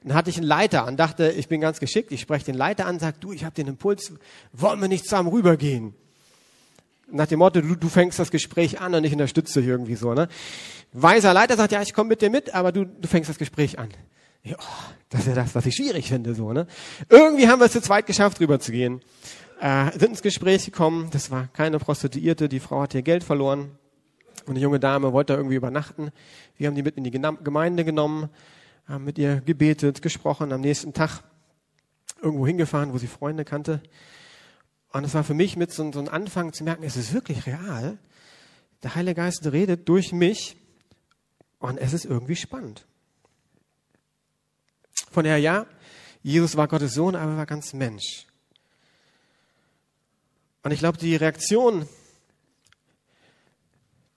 [0.04, 2.86] Dann hatte ich einen Leiter an, dachte, ich bin ganz geschickt, ich spreche den Leiter
[2.86, 4.14] an, sag, du, ich habe den Impuls,
[4.54, 5.96] wollen wir nicht zusammen rübergehen?
[7.12, 10.14] Nach dem Motto, du, du fängst das Gespräch an und ich unterstütze dich irgendwie so.
[10.14, 10.28] Ne?
[10.94, 13.80] Weiser Leiter sagt, ja, ich komme mit dir mit, aber du, du fängst das Gespräch
[13.80, 13.90] an.
[14.44, 14.58] Ja,
[15.10, 16.34] das ist ja das, was ich schwierig finde.
[16.34, 16.54] so.
[16.54, 16.68] Ne?
[17.10, 19.02] Irgendwie haben wir es zu zweit geschafft, rüberzugehen.
[19.60, 23.72] Äh, sind ins Gespräch gekommen, das war keine Prostituierte, die Frau hat ihr Geld verloren
[24.46, 26.12] und eine junge Dame wollte da irgendwie übernachten.
[26.56, 28.30] Wir haben die mit in die Gemeinde genommen,
[28.88, 31.24] haben mit ihr gebetet, gesprochen, am nächsten Tag
[32.22, 33.82] irgendwo hingefahren, wo sie Freunde kannte.
[34.92, 37.46] Und es war für mich mit so, so einem Anfang zu merken, es ist wirklich
[37.46, 38.00] real.
[38.84, 40.58] Der Heilige Geist redet durch mich
[41.60, 42.86] und es ist irgendwie spannend.
[45.12, 45.66] Von daher, ja,
[46.24, 48.26] Jesus war Gottes Sohn, aber er war ganz Mensch.
[50.64, 51.88] Und ich glaube, die Reaktion,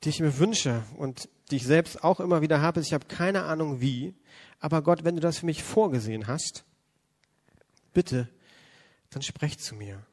[0.03, 3.07] die ich mir wünsche und die ich selbst auch immer wieder habe, ist, ich habe
[3.07, 4.15] keine Ahnung wie,
[4.59, 6.65] aber Gott, wenn du das für mich vorgesehen hast,
[7.93, 8.29] bitte,
[9.11, 10.05] dann sprech zu mir.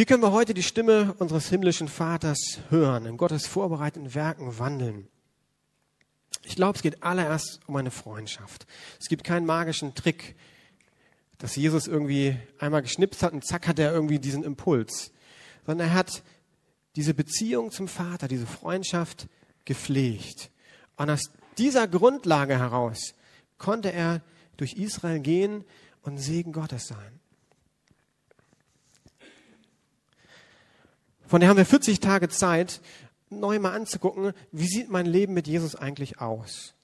[0.00, 5.06] Wie können wir heute die Stimme unseres himmlischen Vaters hören, in Gottes vorbereiteten Werken wandeln?
[6.42, 8.66] Ich glaube, es geht allererst um eine Freundschaft.
[8.98, 10.36] Es gibt keinen magischen Trick,
[11.36, 15.12] dass Jesus irgendwie einmal geschnipst hat und zack hat er irgendwie diesen Impuls,
[15.66, 16.22] sondern er hat
[16.96, 19.28] diese Beziehung zum Vater, diese Freundschaft
[19.66, 20.50] gepflegt.
[20.96, 23.12] Und aus dieser Grundlage heraus
[23.58, 24.22] konnte er
[24.56, 25.62] durch Israel gehen
[26.00, 27.19] und Segen Gottes sein.
[31.30, 32.80] Von daher haben wir 40 Tage Zeit,
[33.28, 36.74] neu mal anzugucken, wie sieht mein Leben mit Jesus eigentlich aus?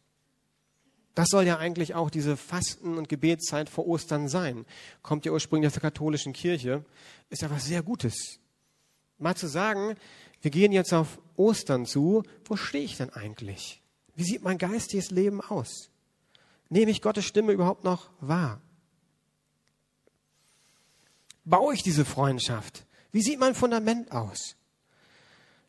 [1.16, 4.64] Das soll ja eigentlich auch diese Fasten- und Gebetszeit vor Ostern sein.
[5.02, 6.84] Kommt ja ursprünglich aus der katholischen Kirche.
[7.28, 8.38] Ist ja was sehr Gutes.
[9.18, 9.96] Mal zu sagen,
[10.42, 12.22] wir gehen jetzt auf Ostern zu.
[12.44, 13.82] Wo stehe ich denn eigentlich?
[14.14, 15.90] Wie sieht mein geistiges Leben aus?
[16.68, 18.60] Nehme ich Gottes Stimme überhaupt noch wahr?
[21.44, 22.86] Baue ich diese Freundschaft?
[23.16, 24.56] Wie sieht mein Fundament aus?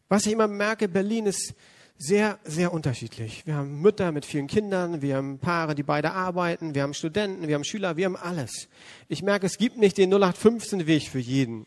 [0.09, 1.55] Was ich immer merke, Berlin ist
[1.97, 3.47] sehr, sehr unterschiedlich.
[3.47, 7.47] Wir haben Mütter mit vielen Kindern, wir haben Paare, die beide arbeiten, wir haben Studenten,
[7.47, 8.67] wir haben Schüler, wir haben alles.
[9.07, 11.65] Ich merke, es gibt nicht den 0815 Weg für jeden.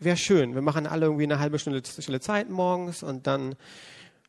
[0.00, 0.56] Wäre schön.
[0.56, 3.54] Wir machen alle irgendwie eine halbe Stunde stille Zeit morgens und dann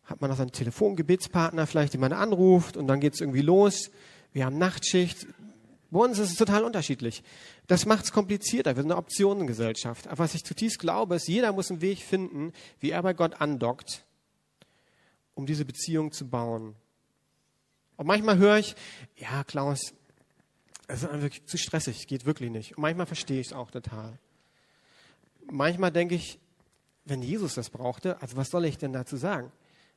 [0.03, 3.41] hat man noch so einen Telefongebetspartner vielleicht, den man anruft und dann geht es irgendwie
[3.41, 3.89] los.
[4.31, 5.25] Wir haben Nachtschicht.
[5.91, 7.21] Bei uns ist es total unterschiedlich.
[7.67, 8.75] Das macht es komplizierter.
[8.75, 10.07] Wir sind eine Optionengesellschaft.
[10.07, 13.41] Aber was ich zutiefst glaube, ist, jeder muss einen Weg finden, wie er bei Gott
[13.41, 14.05] andockt,
[15.35, 16.75] um diese Beziehung zu bauen.
[17.97, 18.75] Und manchmal höre ich,
[19.17, 19.93] ja, Klaus,
[20.87, 22.77] es ist wirklich zu stressig, geht wirklich nicht.
[22.77, 24.17] Und manchmal verstehe ich es auch total.
[25.51, 26.39] Manchmal denke ich,
[27.03, 29.51] wenn Jesus das brauchte, also was soll ich denn dazu sagen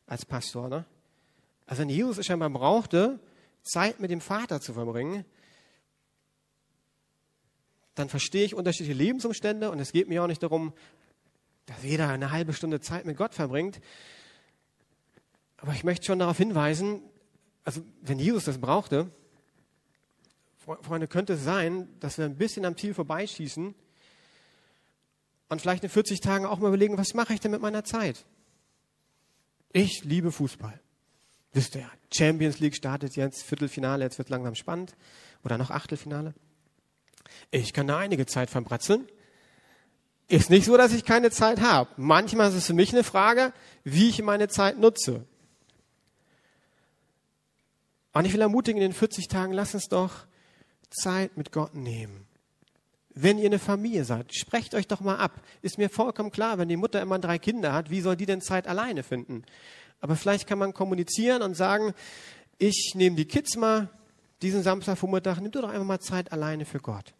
[0.07, 0.68] als Pastor?
[0.68, 0.85] Ne?
[1.66, 3.20] Also wenn Jesus es scheinbar brauchte,
[3.62, 5.24] Zeit mit dem Vater zu verbringen,
[7.94, 10.72] dann verstehe ich unterschiedliche Lebensumstände und es geht mir auch nicht darum,
[11.66, 13.80] dass jeder eine halbe Stunde Zeit mit Gott verbringt.
[15.57, 17.02] Aber ich möchte schon darauf hinweisen,
[17.64, 19.11] also wenn Jesus das brauchte,
[20.59, 23.74] Freunde, könnte es sein, dass wir ein bisschen am Ziel vorbeischießen
[25.48, 28.24] und vielleicht in 40 Tagen auch mal überlegen, was mache ich denn mit meiner Zeit?
[29.72, 30.80] Ich liebe Fußball.
[31.52, 34.96] Wisst ihr ja, Champions League startet jetzt, Viertelfinale, jetzt wird langsam spannend.
[35.44, 36.35] Oder noch Achtelfinale.
[37.50, 39.08] Ich kann da einige Zeit verbratzeln.
[40.28, 41.90] Ist nicht so, dass ich keine Zeit habe.
[41.96, 43.52] Manchmal ist es für mich eine Frage,
[43.84, 45.26] wie ich meine Zeit nutze.
[48.12, 50.26] Und ich will ermutigen, in den 40 Tagen, lass uns doch
[50.88, 52.26] Zeit mit Gott nehmen.
[53.10, 55.42] Wenn ihr eine Familie seid, sprecht euch doch mal ab.
[55.62, 58.40] Ist mir vollkommen klar, wenn die Mutter immer drei Kinder hat, wie soll die denn
[58.40, 59.44] Zeit alleine finden?
[60.00, 61.94] Aber vielleicht kann man kommunizieren und sagen,
[62.58, 63.88] ich nehme die Kids mal
[64.42, 67.14] diesen Samstagvormittag, nimm du doch einfach mal Zeit alleine für Gott.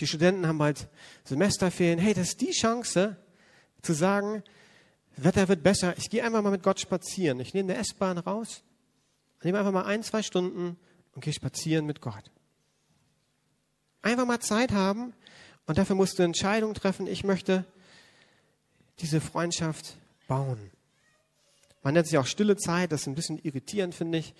[0.00, 0.88] Die Studenten haben bald
[1.24, 1.98] Semesterferien.
[1.98, 3.16] Hey, das ist die Chance
[3.82, 4.42] zu sagen,
[5.16, 5.96] Wetter wird besser.
[5.98, 7.38] Ich gehe einfach mal mit Gott spazieren.
[7.40, 8.62] Ich nehme eine S-Bahn raus,
[9.42, 10.78] nehme einfach mal ein, zwei Stunden
[11.12, 12.30] und gehe spazieren mit Gott.
[14.00, 15.12] Einfach mal Zeit haben
[15.66, 17.06] und dafür musst du Entscheidungen treffen.
[17.06, 17.66] Ich möchte
[19.00, 20.70] diese Freundschaft bauen.
[21.82, 24.34] Man nennt sich auch stille Zeit, das ist ein bisschen irritierend, finde ich.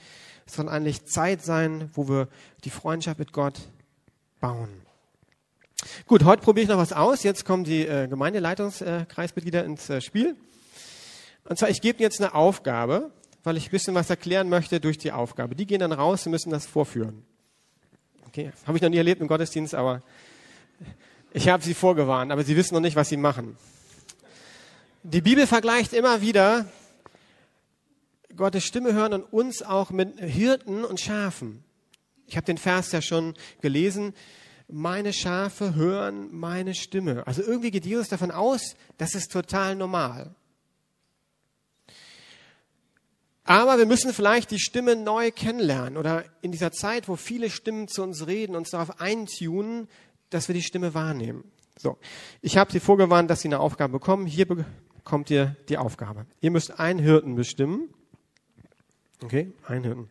[0.47, 2.29] Es soll eigentlich Zeit sein, wo wir
[2.65, 3.61] die Freundschaft mit Gott
[4.41, 4.69] bauen.
[6.07, 7.23] Gut, heute probiere ich noch was aus.
[7.23, 10.37] Jetzt kommen die äh, Gemeindeleitungskreismitglieder ins äh, Spiel.
[11.45, 13.11] Und zwar, ich gebe jetzt eine Aufgabe,
[13.43, 15.55] weil ich ein bisschen was erklären möchte durch die Aufgabe.
[15.55, 17.25] Die gehen dann raus und müssen das vorführen.
[18.29, 20.03] Okay, habe ich noch nie erlebt im Gottesdienst, aber
[21.33, 23.57] ich habe sie vorgewarnt, aber sie wissen noch nicht, was sie machen.
[25.03, 26.67] Die Bibel vergleicht immer wieder
[28.41, 31.63] Gottes Stimme hören und uns auch mit Hirten und Schafen.
[32.27, 34.15] Ich habe den Vers ja schon gelesen.
[34.67, 37.27] Meine Schafe hören meine Stimme.
[37.27, 40.35] Also irgendwie geht Jesus davon aus, das ist total normal.
[43.45, 47.89] Aber wir müssen vielleicht die Stimme neu kennenlernen oder in dieser Zeit, wo viele Stimmen
[47.89, 49.89] zu uns reden, uns darauf eintunen,
[50.31, 51.45] dass wir die Stimme wahrnehmen.
[51.77, 51.99] So,
[52.43, 54.27] ich habe Sie vorgewarnt, dass Sie eine Aufgabe bekommen.
[54.27, 56.27] Hier bekommt ihr die Aufgabe.
[56.41, 57.93] Ihr müsst einen Hirten bestimmen.
[59.23, 60.11] Okay, einen Hirten.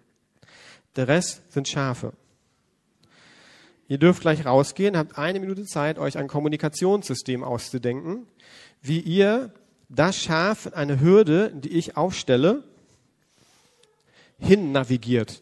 [0.96, 2.14] Der Rest sind Schafe.
[3.88, 8.28] Ihr dürft gleich rausgehen, habt eine Minute Zeit, euch ein Kommunikationssystem auszudenken,
[8.82, 9.52] wie ihr
[9.90, 12.64] das Schaf, eine Hürde, die ich aufstelle,
[14.38, 15.42] hin navigiert.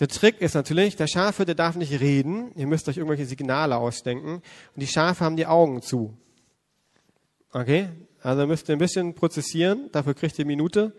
[0.00, 2.52] Der Trick ist natürlich, der Schafe, der darf nicht reden.
[2.56, 4.34] Ihr müsst euch irgendwelche Signale ausdenken.
[4.34, 4.42] Und
[4.76, 6.16] die Schafe haben die Augen zu.
[7.52, 7.88] Okay?
[8.20, 9.88] Also müsst ihr ein bisschen prozessieren.
[9.92, 10.92] Dafür kriegt ihr eine Minute.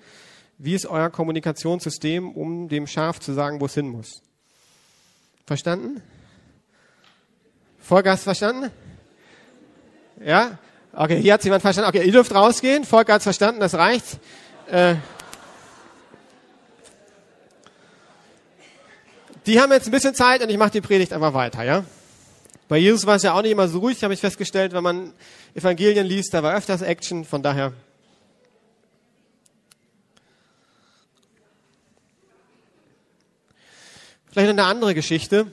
[0.63, 4.21] Wie ist euer Kommunikationssystem, um dem Schaf zu sagen, wo es hin muss?
[5.45, 6.02] Verstanden?
[7.82, 8.71] Vollgas verstanden?
[10.23, 10.58] Ja?
[10.93, 11.89] Okay, hier hat jemand verstanden.
[11.89, 12.86] Okay, ihr dürft rausgehen.
[12.86, 14.06] Vollgas verstanden, das reicht.
[14.71, 14.95] Äh,
[19.45, 21.84] Die haben jetzt ein bisschen Zeit und ich mache die Predigt einfach weiter, ja?
[22.69, 25.12] Bei Jesus war es ja auch nicht immer so ruhig, habe ich festgestellt, wenn man
[25.54, 27.73] Evangelien liest, da war öfters Action, von daher.
[34.34, 35.46] Vielleicht eine andere Geschichte.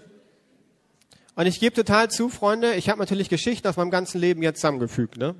[1.34, 4.60] Und ich gebe total zu, Freunde, ich habe natürlich Geschichten aus meinem ganzen Leben jetzt
[4.62, 5.18] zusammengefügt.
[5.18, 5.34] Ne?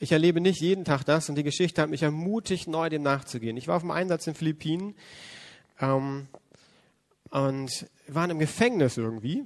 [0.00, 3.56] Ich erlebe nicht jeden Tag das und die Geschichte hat mich ermutigt, neu dem nachzugehen.
[3.56, 4.96] Ich war auf dem Einsatz in Philippinen.
[5.80, 6.26] Ähm,
[7.30, 9.44] und waren im Gefängnis irgendwie.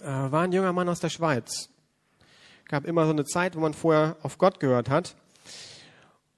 [0.00, 1.68] Äh, war ein junger Mann aus der Schweiz.
[2.68, 5.14] Gab immer so eine Zeit, wo man vorher auf Gott gehört hat.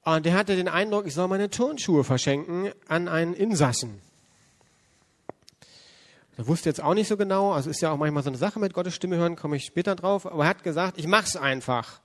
[0.03, 4.01] Und der hatte den Eindruck, ich soll meine Turnschuhe verschenken an einen Insassen.
[6.37, 8.59] Er wusste jetzt auch nicht so genau, also ist ja auch manchmal so eine Sache
[8.59, 12.01] mit Gottes Stimme hören, komme ich später drauf, aber er hat gesagt, ich mach's einfach.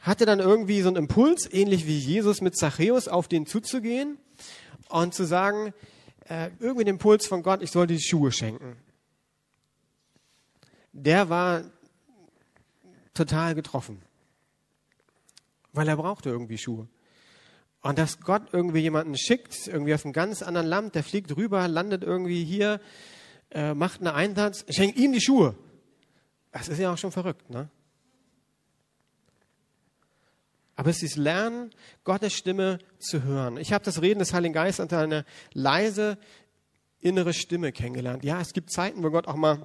[0.00, 4.16] Hatte dann irgendwie so einen Impuls, ähnlich wie Jesus mit Zachäus, auf den zuzugehen
[4.88, 5.74] und zu sagen,
[6.28, 8.76] äh, irgendwie den Impuls von Gott, ich soll die Schuhe schenken.
[10.92, 11.64] Der war
[13.12, 14.00] total getroffen,
[15.72, 16.88] weil er brauchte irgendwie Schuhe.
[17.82, 21.68] Und dass Gott irgendwie jemanden schickt, irgendwie aus einem ganz anderen Land, der fliegt rüber,
[21.68, 22.80] landet irgendwie hier,
[23.50, 25.54] äh, macht einen Einsatz, schenkt ihm die Schuhe.
[26.52, 27.68] Das ist ja auch schon verrückt, ne?
[30.76, 31.70] Aber es ist Lernen,
[32.04, 33.56] Gottes Stimme zu hören.
[33.56, 36.18] Ich habe das Reden des Heiligen Geistes unter eine leise
[37.00, 38.24] innere Stimme kennengelernt.
[38.24, 39.64] Ja, es gibt Zeiten, wo Gott auch mal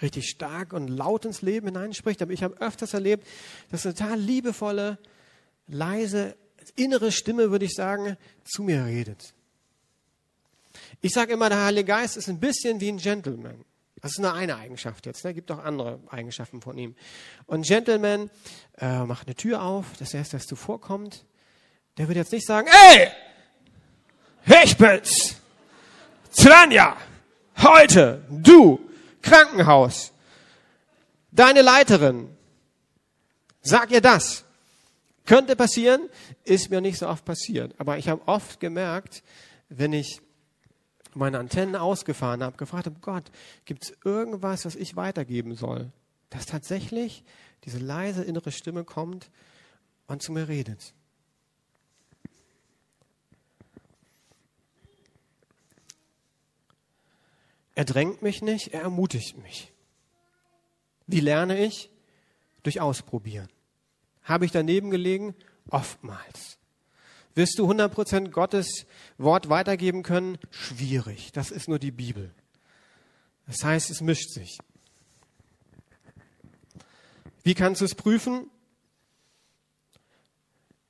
[0.00, 3.26] richtig stark und laut ins Leben hineinspricht, aber ich habe öfters erlebt,
[3.70, 4.98] dass eine total liebevolle,
[5.68, 6.36] leise,
[6.74, 9.34] innere Stimme, würde ich sagen, zu mir redet.
[11.00, 13.64] Ich sage immer, der Heilige Geist ist ein bisschen wie ein Gentleman.
[14.00, 15.24] Das ist nur eine Eigenschaft jetzt.
[15.24, 15.32] Ne?
[15.32, 16.96] gibt auch andere Eigenschaften von ihm.
[17.46, 18.30] Und Gentleman
[18.78, 21.24] äh, macht eine Tür auf, das erste, was zuvorkommt.
[21.96, 23.08] Der wird jetzt nicht sagen, ey,
[24.64, 25.36] ich bin's,
[26.30, 26.96] Zranja,
[27.62, 28.80] heute, du,
[29.20, 30.12] Krankenhaus,
[31.30, 32.36] deine Leiterin,
[33.60, 34.44] sag ihr das.
[35.24, 36.08] Könnte passieren,
[36.42, 37.74] ist mir nicht so oft passiert.
[37.78, 39.22] Aber ich habe oft gemerkt,
[39.68, 40.20] wenn ich
[41.14, 43.30] meine Antennen ausgefahren habe, gefragt habe, Gott,
[43.64, 45.92] gibt es irgendwas, was ich weitergeben soll?
[46.30, 47.24] Dass tatsächlich
[47.64, 49.30] diese leise innere Stimme kommt
[50.06, 50.94] und zu mir redet.
[57.74, 59.72] Er drängt mich nicht, er ermutigt mich.
[61.06, 61.90] Wie lerne ich?
[62.62, 63.48] Durch Ausprobieren.
[64.22, 65.34] Habe ich daneben gelegen?
[65.68, 66.58] Oftmals.
[67.34, 68.86] Wirst du 100% Gottes
[69.18, 70.38] Wort weitergeben können?
[70.50, 71.32] Schwierig.
[71.32, 72.34] Das ist nur die Bibel.
[73.46, 74.58] Das heißt, es mischt sich.
[77.42, 78.50] Wie kannst du es prüfen?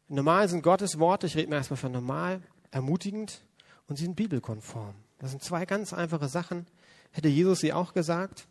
[0.09, 3.43] Normal sind Gottes Worte, ich rede mir erstmal von normal, ermutigend
[3.87, 4.95] und sie sind bibelkonform.
[5.19, 6.67] Das sind zwei ganz einfache Sachen,
[7.13, 8.47] hätte Jesus sie auch gesagt,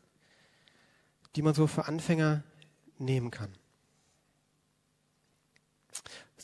[1.35, 2.43] die man so für Anfänger
[2.97, 3.53] nehmen kann.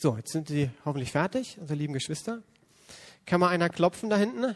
[0.00, 2.40] So, jetzt sind die hoffentlich fertig, unsere lieben Geschwister.
[3.26, 4.54] Kann mal einer klopfen da hinten?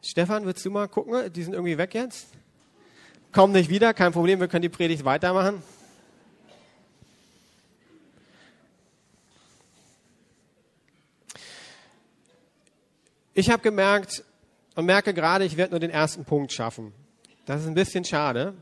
[0.00, 1.32] Stefan, willst du mal gucken?
[1.32, 2.28] Die sind irgendwie weg jetzt.
[3.32, 5.60] Kommen nicht wieder, kein Problem, wir können die Predigt weitermachen.
[13.34, 14.22] Ich habe gemerkt
[14.76, 16.92] und merke gerade, ich werde nur den ersten Punkt schaffen.
[17.44, 18.54] Das ist ein bisschen schade.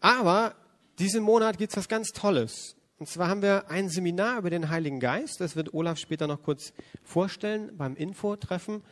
[0.00, 0.56] Aber
[0.98, 2.74] diesen Monat gibt es was ganz Tolles.
[3.00, 5.40] Und zwar haben wir ein Seminar über den Heiligen Geist.
[5.40, 8.82] Das wird Olaf später noch kurz vorstellen beim Info-Treffen.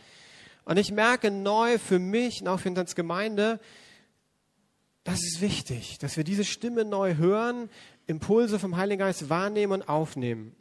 [0.65, 3.61] Und ich merke neu für mich und auch für uns Gemeinde,
[5.05, 7.69] das ist wichtig, dass wir diese Stimme neu hören,
[8.07, 10.57] Impulse vom Heiligen Geist wahrnehmen und aufnehmen.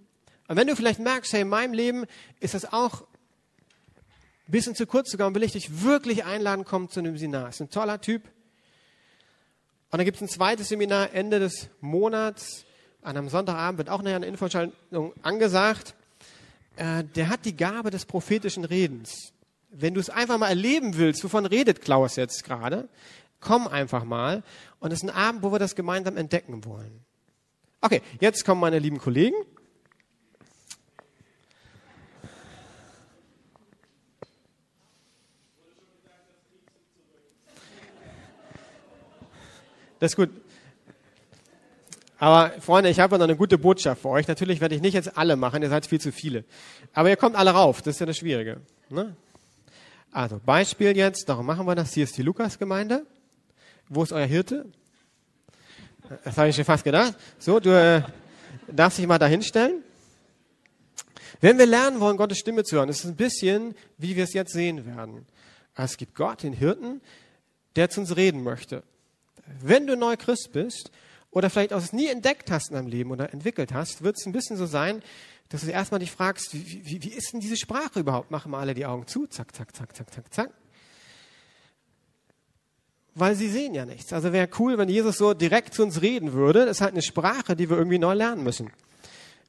[0.50, 2.04] Und wenn du vielleicht merkst, hey, in meinem Leben
[2.42, 7.00] ist das auch ein bisschen zu kurz gegangen, will ich dich wirklich einladen, komm zu
[7.00, 7.48] einem Seminar.
[7.48, 8.26] Ist ein toller Typ.
[8.26, 12.66] Und dann gibt es ein zweites Seminar Ende des Monats
[13.02, 15.96] an einem Sonntagabend wird auch nachher eine Infoschaltung angesagt.
[16.76, 19.34] Äh, der hat die Gabe des prophetischen Redens.
[19.70, 22.88] Wenn du es einfach mal erleben willst, wovon redet Klaus jetzt gerade,
[23.40, 24.44] komm einfach mal.
[24.80, 27.06] Und es ist ein Abend, wo wir das gemeinsam entdecken wollen.
[27.82, 29.36] Okay, jetzt kommen meine lieben Kollegen.
[40.00, 40.30] Das ist gut.
[42.20, 44.28] Aber Freunde, ich habe noch eine gute Botschaft für euch.
[44.28, 46.46] Natürlich werde ich nicht jetzt alle machen, ihr seid viel zu viele.
[46.94, 48.62] Aber ihr kommt alle rauf, das ist ja das Schwierige.
[48.90, 49.16] Ne?
[50.12, 51.94] Also Beispiel jetzt, darum machen wir das.
[51.94, 53.06] Hier ist die Lukas-Gemeinde.
[53.88, 54.66] Wo ist euer Hirte?
[56.24, 57.14] Das habe ich schon fast gedacht.
[57.38, 58.02] So, du äh,
[58.68, 59.84] darfst dich mal da hinstellen.
[61.40, 64.34] Wenn wir lernen wollen, Gottes Stimme zu hören, ist es ein bisschen, wie wir es
[64.34, 65.28] jetzt sehen werden.
[65.76, 67.02] Es gibt Gott, den Hirten,
[67.76, 68.82] der zu uns reden möchte.
[69.62, 70.92] Wenn du neu Christ bist
[71.32, 74.26] oder vielleicht auch es nie entdeckt hast in deinem Leben oder entwickelt hast, wird es
[74.26, 75.02] ein bisschen so sein,
[75.50, 78.32] dass du erstmal dich fragst, wie, wie, wie ist denn diese Sprache überhaupt?
[78.32, 80.52] Machen wir alle die Augen zu, zack, zack, zack, zack, zack, zack.
[83.16, 84.14] Weil sie sehen ja nichts.
[84.14, 86.66] Also wäre cool, wenn Jesus so direkt zu uns reden würde.
[86.66, 88.72] Das ist halt eine Sprache, die wir irgendwie neu lernen müssen.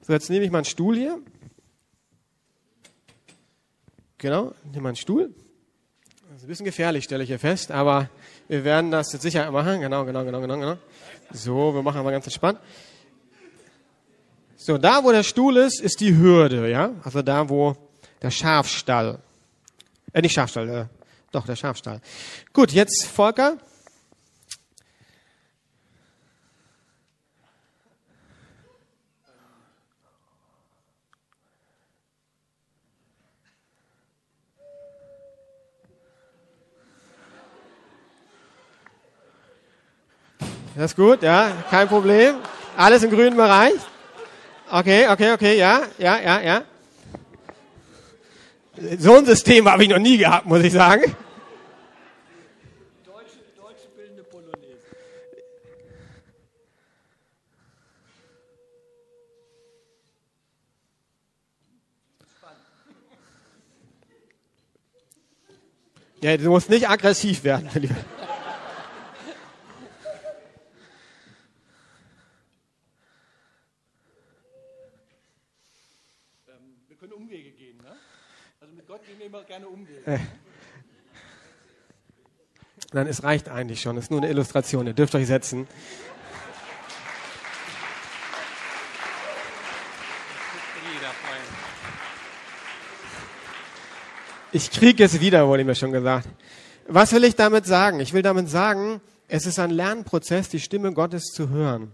[0.00, 1.20] So, jetzt nehme ich mal einen Stuhl hier.
[4.16, 5.34] Genau, nehme mal einen Stuhl.
[6.28, 8.08] Das ist ein bisschen gefährlich, stelle ich hier fest, aber
[8.48, 9.80] wir werden das jetzt sicher machen.
[9.80, 10.78] Genau, genau, genau, genau, genau.
[11.32, 12.58] So, wir machen mal ganz entspannt.
[14.56, 16.90] So, da wo der Stuhl ist, ist die Hürde, ja?
[17.04, 17.76] Also da wo
[18.22, 19.18] der Schafstall.
[20.12, 20.86] Äh, nicht Schafstall, äh,
[21.30, 22.00] doch, der Schafstall.
[22.52, 23.58] Gut, jetzt Volker.
[40.78, 42.36] Das ist gut, ja, kein Problem.
[42.76, 43.74] Alles im grünen Bereich.
[44.70, 46.62] Okay, okay, okay, ja, ja, ja, ja.
[48.96, 51.02] So ein System habe ich noch nie gehabt, muss ich sagen.
[53.04, 54.78] Deutsche, deutsche bildende Polonaise.
[66.20, 67.96] Ja, du musst nicht aggressiv werden, lieber.
[79.58, 80.06] Gerne umgehen.
[80.06, 80.18] Äh.
[82.92, 83.96] Nein, es reicht eigentlich schon.
[83.96, 84.86] Es ist nur eine Illustration.
[84.86, 85.66] Ihr dürft euch setzen.
[94.52, 96.28] Ich kriege es wieder, wurde mir schon gesagt.
[96.86, 98.00] Was will ich damit sagen?
[98.00, 101.92] Ich will damit sagen, es ist ein Lernprozess, die Stimme Gottes zu hören.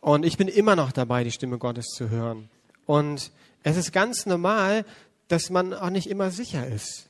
[0.00, 2.50] Und ich bin immer noch dabei, die Stimme Gottes zu hören.
[2.86, 3.30] Und
[3.62, 4.84] es ist ganz normal,
[5.32, 7.08] dass man auch nicht immer sicher ist.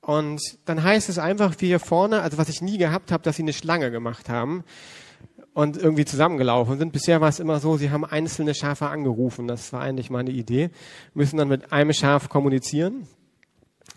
[0.00, 3.36] Und dann heißt es einfach wie hier vorne, also was ich nie gehabt habe, dass
[3.36, 4.64] sie eine Schlange gemacht haben.
[5.52, 6.92] und irgendwie zusammengelaufen sind.
[6.92, 9.48] Bisher war es immer so, sie haben einzelne Schafe angerufen.
[9.48, 10.70] Das war eigentlich meine Idee.
[11.12, 13.08] Müssen dann mit einem Schaf kommunizieren.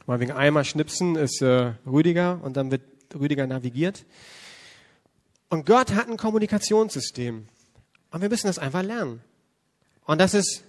[0.07, 2.82] Mal wegen einmal schnipsen ist äh, Rüdiger und dann wird
[3.13, 4.05] Rüdiger navigiert.
[5.49, 7.47] Und Gott hat ein Kommunikationssystem.
[8.09, 9.21] Und wir müssen das einfach lernen.
[10.05, 10.63] Und das ist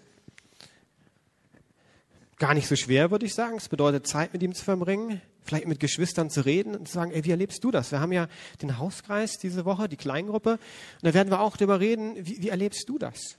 [2.39, 3.57] gar nicht so schwer, würde ich sagen.
[3.57, 7.11] Es bedeutet Zeit mit ihm zu verbringen, vielleicht mit Geschwistern zu reden und zu sagen,
[7.13, 7.93] ey, wie erlebst du das?
[7.93, 8.29] Wir haben ja
[8.63, 10.53] den Hauskreis diese Woche, die Kleingruppe.
[10.53, 10.61] Und
[11.03, 13.39] da werden wir auch darüber reden, wie, wie erlebst du das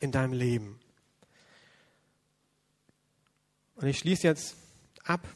[0.00, 0.80] in deinem Leben?
[3.76, 4.56] Und ich schließe jetzt
[5.04, 5.26] ab.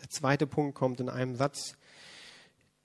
[0.00, 1.74] Der zweite Punkt kommt in einem Satz.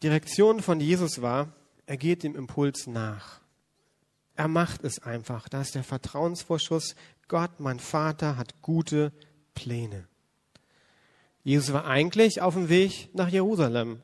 [0.02, 1.54] Die Reaktion von Jesus war,
[1.86, 3.42] er geht dem Impuls nach.
[4.36, 5.48] Er macht es einfach.
[5.48, 6.96] Da ist der Vertrauensvorschuss.
[7.28, 9.12] Gott, mein Vater, hat gute
[9.54, 10.08] Pläne.
[11.44, 14.02] Jesus war eigentlich auf dem Weg nach Jerusalem.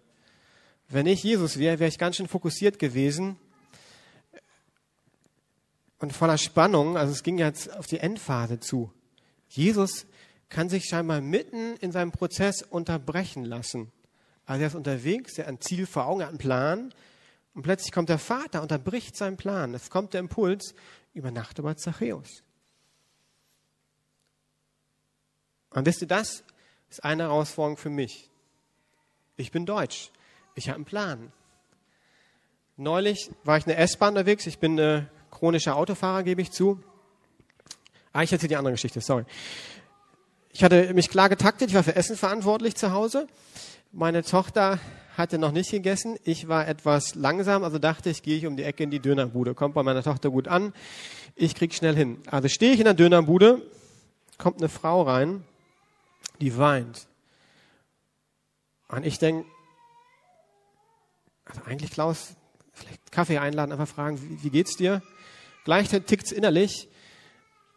[0.88, 3.38] Wenn ich Jesus wäre, wäre ich ganz schön fokussiert gewesen
[6.00, 6.98] und voller Spannung.
[6.98, 8.92] Also es ging jetzt auf die Endphase zu.
[9.48, 10.06] Jesus
[10.50, 13.92] kann sich scheinbar mitten in seinem Prozess unterbrechen lassen.
[14.46, 16.94] Also er ist unterwegs, er hat ein Ziel vor Augen, er hat einen Plan.
[17.54, 19.74] Und plötzlich kommt der Vater, unterbricht seinen Plan.
[19.76, 20.74] Es kommt der Impuls,
[21.14, 22.44] über Nacht über Zachäus.
[25.72, 26.44] Und wisst ihr, das
[26.90, 28.30] ist eine Herausforderung für mich.
[29.38, 30.12] Ich bin Deutsch.
[30.56, 31.32] Ich habe einen Plan.
[32.76, 34.48] Neulich war ich in der S-Bahn unterwegs.
[34.48, 36.82] Ich bin äh, chronischer Autofahrer, gebe ich zu.
[38.12, 39.26] Ah, ich erzähle die andere Geschichte, sorry.
[40.52, 41.70] Ich hatte mich klar getaktet.
[41.70, 43.28] Ich war für Essen verantwortlich zu Hause.
[43.92, 44.80] Meine Tochter
[45.16, 46.18] hatte noch nicht gegessen.
[46.24, 49.54] Ich war etwas langsam, also dachte ich, gehe ich um die Ecke in die Dönerbude.
[49.54, 50.74] Kommt bei meiner Tochter gut an.
[51.36, 52.18] Ich krieg schnell hin.
[52.28, 53.62] Also stehe ich in der Dönerbude,
[54.38, 55.44] kommt eine Frau rein,
[56.40, 57.08] die weint.
[58.88, 59.46] Und ich denke,
[61.46, 62.36] also eigentlich Klaus,
[62.74, 65.02] vielleicht Kaffee einladen, einfach fragen, wie, wie geht's dir?
[65.66, 66.90] Gleichzeitig tickt's innerlich.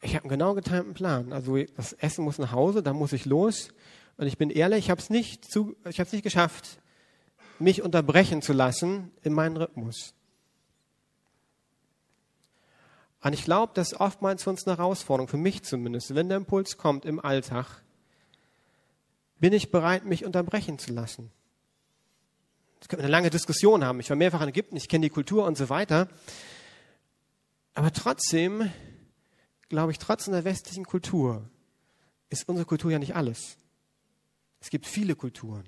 [0.01, 1.33] Ich habe einen genau getimten Plan.
[1.33, 3.69] Also das Essen muss nach Hause, da muss ich los.
[4.17, 5.47] Und ich bin ehrlich, ich habe es nicht,
[5.85, 6.81] nicht geschafft,
[7.59, 10.15] mich unterbrechen zu lassen in meinen Rhythmus.
[13.23, 16.15] Und ich glaube, das ist oftmals für uns eine Herausforderung, für mich zumindest.
[16.15, 17.83] Wenn der Impuls kommt im Alltag,
[19.43, 21.33] bin ich bereit, mich unterbrechen zu lassen.
[22.79, 23.99] Das könnte eine lange Diskussion haben.
[23.99, 26.07] Ich war mehrfach in Ägypten, ich kenne die Kultur und so weiter.
[27.75, 28.71] Aber trotzdem,
[29.69, 31.51] glaube ich, trotz einer westlichen Kultur
[32.29, 33.59] ist unsere Kultur ja nicht alles.
[34.61, 35.65] Es gibt viele Kulturen.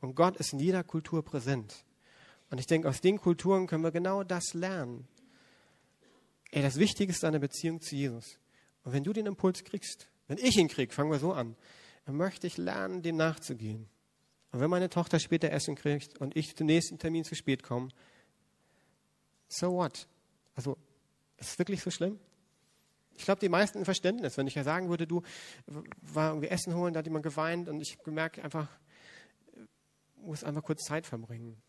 [0.00, 1.84] Und Gott ist in jeder Kultur präsent.
[2.50, 5.08] Und ich denke, aus den Kulturen können wir genau das lernen.
[6.52, 8.38] Ey, das Wichtige ist eine Beziehung zu Jesus.
[8.84, 11.56] Und wenn du den Impuls kriegst, wenn ich ihn krieg, fangen wir so an,
[12.04, 13.88] dann möchte ich lernen, dem nachzugehen.
[14.52, 17.88] Und wenn meine Tochter später Essen kriegt und ich zum nächsten Termin zu spät komme,
[19.48, 20.06] so what?
[20.54, 20.76] Also,
[21.38, 22.18] ist es wirklich so schlimm?
[23.16, 24.36] Ich glaube, die meisten ein Verständnis.
[24.36, 25.22] Wenn ich ja sagen würde, du
[26.00, 28.68] war irgendwie Essen holen, da hat jemand geweint und ich gemerkt einfach,
[30.16, 31.60] muss einfach kurz Zeit verbringen.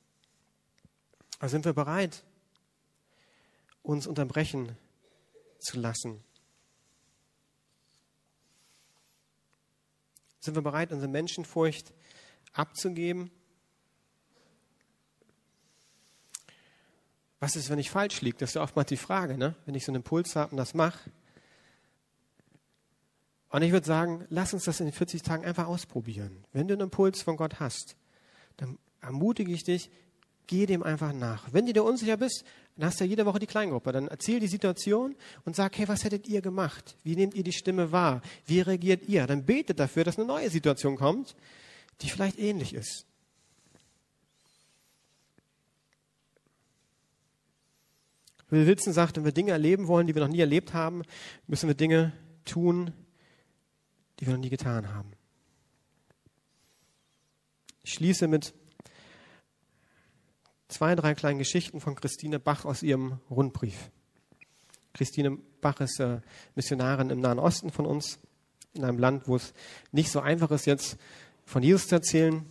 [1.39, 2.23] Also sind wir bereit,
[3.81, 4.77] uns unterbrechen
[5.59, 6.23] zu lassen?
[10.43, 11.93] Sind wir bereit, unsere Menschenfurcht
[12.51, 13.31] abzugeben?
[17.39, 18.35] Was ist, wenn ich falsch liege?
[18.39, 19.55] Das ist ja oftmals die Frage, ne?
[19.65, 20.99] wenn ich so einen Impuls habe und das mache.
[23.47, 26.43] Und ich würde sagen, lass uns das in den 40 Tagen einfach ausprobieren.
[26.51, 27.95] Wenn du einen Impuls von Gott hast,
[28.57, 29.91] dann ermutige ich dich,
[30.47, 31.51] geh dem einfach nach.
[31.51, 32.43] Wenn du dir unsicher bist,
[32.75, 33.91] dann hast du ja jede Woche die Kleingruppe.
[33.91, 35.15] Dann erzähl die Situation
[35.45, 36.95] und sag, hey, was hättet ihr gemacht?
[37.03, 38.21] Wie nehmt ihr die Stimme wahr?
[38.45, 39.27] Wie reagiert ihr?
[39.27, 41.35] Dann betet dafür, dass eine neue Situation kommt,
[42.01, 43.05] die vielleicht ähnlich ist.
[48.49, 51.01] Will Wilson sagt, wenn wir Dinge erleben wollen, die wir noch nie erlebt haben,
[51.47, 52.13] müssen wir Dinge
[52.45, 52.93] tun,
[54.19, 55.11] die wir noch nie getan haben.
[57.83, 58.53] Ich schließe mit
[60.73, 63.91] zwei, drei kleinen Geschichten von Christine Bach aus ihrem Rundbrief.
[64.93, 66.19] Christine Bach ist äh,
[66.55, 68.19] Missionarin im Nahen Osten von uns,
[68.73, 69.53] in einem Land, wo es
[69.91, 70.97] nicht so einfach ist, jetzt
[71.45, 72.45] von Jesus zu erzählen.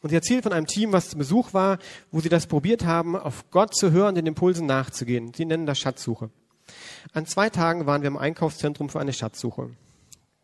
[0.00, 1.78] Und sie erzählt von einem Team, was zu Besuch war,
[2.12, 5.32] wo sie das probiert haben, auf Gott zu hören, den Impulsen nachzugehen.
[5.34, 6.30] Sie nennen das Schatzsuche.
[7.12, 9.70] An zwei Tagen waren wir im Einkaufszentrum für eine Schatzsuche.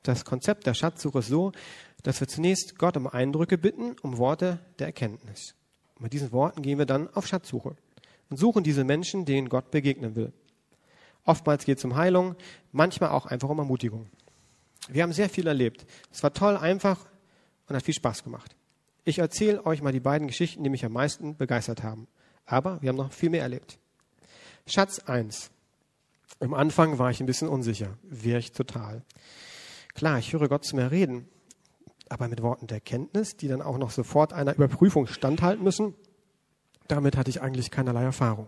[0.03, 1.53] Das Konzept der Schatzsuche ist so,
[2.03, 5.55] dass wir zunächst Gott um Eindrücke bitten, um Worte der Erkenntnis.
[6.03, 7.76] Mit diesen Worten gehen wir dann auf Schatzsuche
[8.28, 10.32] und suchen diese Menschen, denen Gott begegnen will.
[11.24, 12.34] Oftmals geht es um Heilung,
[12.72, 14.07] manchmal auch einfach um Ermutigung.
[14.88, 15.86] Wir haben sehr viel erlebt.
[16.11, 17.07] Es war toll, einfach
[17.68, 18.57] und hat viel Spaß gemacht.
[19.05, 22.09] Ich erzähle euch mal die beiden Geschichten, die mich am meisten begeistert haben.
[22.46, 23.78] Aber wir haben noch viel mehr erlebt.
[24.66, 25.50] Schatz 1.
[26.40, 27.96] Am Anfang war ich ein bisschen unsicher.
[28.03, 29.03] Wäre ich total.
[29.94, 31.28] Klar, ich höre Gott zu mir reden,
[32.12, 35.94] aber mit Worten der Kenntnis, die dann auch noch sofort einer Überprüfung standhalten müssen,
[36.88, 38.46] damit hatte ich eigentlich keinerlei Erfahrung.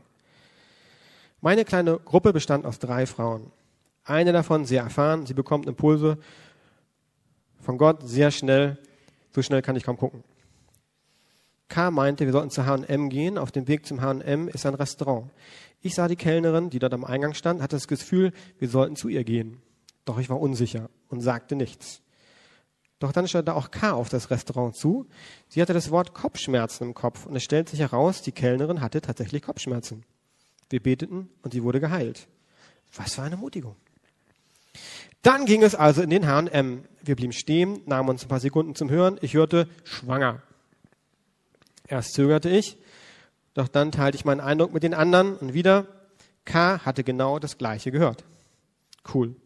[1.40, 3.50] Meine kleine Gruppe bestand aus drei Frauen.
[4.04, 6.18] Eine davon sehr erfahren, sie bekommt Impulse
[7.60, 8.78] von Gott sehr schnell,
[9.34, 10.22] so schnell kann ich kaum gucken.
[11.68, 13.38] K meinte, wir sollten zu H&M gehen.
[13.38, 15.30] Auf dem Weg zum H&M ist ein Restaurant.
[15.80, 19.08] Ich sah die Kellnerin, die dort am Eingang stand, hatte das Gefühl, wir sollten zu
[19.08, 19.62] ihr gehen.
[20.04, 22.03] Doch ich war unsicher und sagte nichts.
[23.04, 25.06] Doch dann stellte auch K auf das Restaurant zu.
[25.50, 29.02] Sie hatte das Wort Kopfschmerzen im Kopf und es stellt sich heraus, die Kellnerin hatte
[29.02, 30.04] tatsächlich Kopfschmerzen.
[30.70, 32.28] Wir beteten und sie wurde geheilt.
[32.96, 33.76] Was für eine Mutigung.
[35.20, 36.84] Dann ging es also in den H&M.
[37.02, 39.18] Wir blieben stehen, nahmen uns ein paar Sekunden zum Hören.
[39.20, 40.40] Ich hörte schwanger.
[41.86, 42.78] Erst zögerte ich,
[43.52, 45.88] doch dann teilte ich meinen Eindruck mit den anderen und wieder
[46.46, 48.24] K hatte genau das gleiche gehört.
[49.12, 49.36] Cool.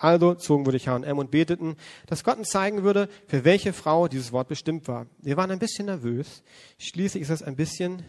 [0.00, 1.76] Also zogen wir durch H&M und beteten,
[2.06, 5.06] dass Gott uns zeigen würde, für welche Frau dieses Wort bestimmt war.
[5.18, 6.42] Wir waren ein bisschen nervös.
[6.78, 8.02] Schließlich ist das ein bisschen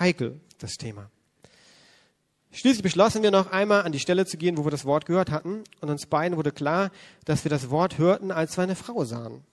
[0.00, 1.10] heikel, das Thema.
[2.50, 5.30] Schließlich beschlossen wir noch einmal an die Stelle zu gehen, wo wir das Wort gehört
[5.30, 5.62] hatten.
[5.80, 6.90] Und uns beiden wurde klar,
[7.24, 9.44] dass wir das Wort hörten, als wir eine Frau sahen.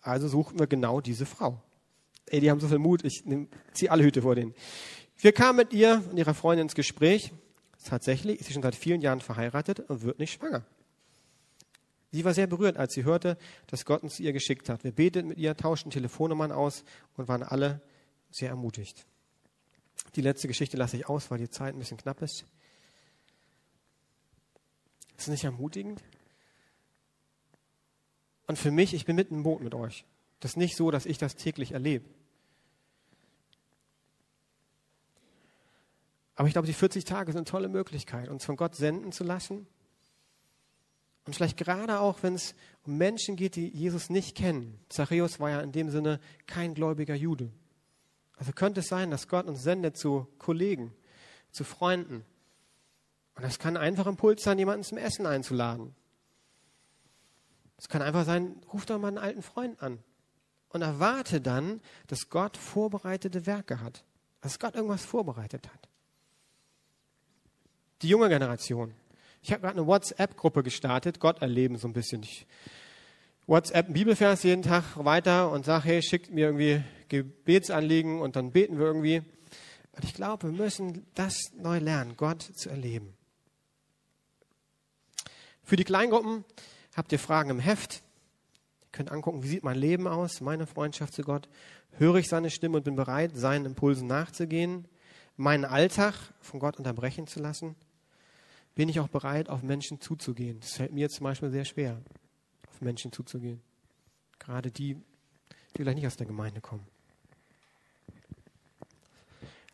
[0.00, 1.62] Also suchten wir genau diese Frau.
[2.26, 3.22] Ey, die haben so viel Mut, ich
[3.74, 4.56] ziehe alle Hüte vor denen.
[5.18, 7.32] Wir kamen mit ihr und ihrer Freundin ins Gespräch.
[7.84, 10.64] Tatsächlich ist sie schon seit vielen Jahren verheiratet und wird nicht schwanger.
[12.10, 13.36] Sie war sehr berührt, als sie hörte,
[13.66, 14.82] dass Gott uns ihr geschickt hat.
[14.82, 16.84] Wir beteten mit ihr, tauschten Telefonnummern aus
[17.16, 17.82] und waren alle
[18.30, 19.06] sehr ermutigt.
[20.16, 22.46] Die letzte Geschichte lasse ich aus, weil die Zeit ein bisschen knapp ist.
[25.10, 26.02] Ist das nicht ermutigend?
[28.46, 30.06] Und für mich, ich bin mitten im Boot mit euch.
[30.40, 32.08] Das ist nicht so, dass ich das täglich erlebe.
[36.36, 39.24] Aber ich glaube, die 40 Tage sind eine tolle Möglichkeit, uns von Gott senden zu
[39.24, 39.66] lassen
[41.28, 42.54] und vielleicht gerade auch, wenn es
[42.86, 44.80] um Menschen geht, die Jesus nicht kennen.
[44.88, 47.52] Zachäus war ja in dem Sinne kein gläubiger Jude.
[48.38, 50.94] Also könnte es sein, dass Gott uns sendet zu Kollegen,
[51.50, 52.24] zu Freunden.
[53.34, 55.94] Und das kann einfach Impuls sein, jemanden zum Essen einzuladen.
[57.76, 59.98] Es kann einfach sein, ruf doch mal einen alten Freund an
[60.70, 64.02] und erwarte dann, dass Gott vorbereitete Werke hat.
[64.40, 65.90] Dass Gott irgendwas vorbereitet hat.
[68.00, 68.94] Die junge Generation,
[69.48, 72.22] ich habe gerade eine WhatsApp-Gruppe gestartet, Gott erleben so ein bisschen.
[72.22, 72.46] Ich
[73.46, 78.52] WhatsApp einen Bibelvers jeden Tag weiter und sage, hey, schickt mir irgendwie Gebetsanliegen und dann
[78.52, 79.22] beten wir irgendwie.
[79.92, 83.14] Und ich glaube, wir müssen das neu lernen, Gott zu erleben.
[85.62, 86.44] Für die Kleingruppen
[86.94, 88.02] habt ihr Fragen im Heft.
[88.82, 91.48] Ihr könnt angucken, wie sieht mein Leben aus, meine Freundschaft zu Gott.
[91.92, 94.86] Höre ich seine Stimme und bin bereit, seinen Impulsen nachzugehen,
[95.38, 97.76] meinen Alltag von Gott unterbrechen zu lassen
[98.78, 100.60] bin ich auch bereit, auf Menschen zuzugehen.
[100.60, 102.00] Das fällt mir zum Beispiel sehr schwer,
[102.68, 103.60] auf Menschen zuzugehen.
[104.38, 106.86] Gerade die, die vielleicht nicht aus der Gemeinde kommen.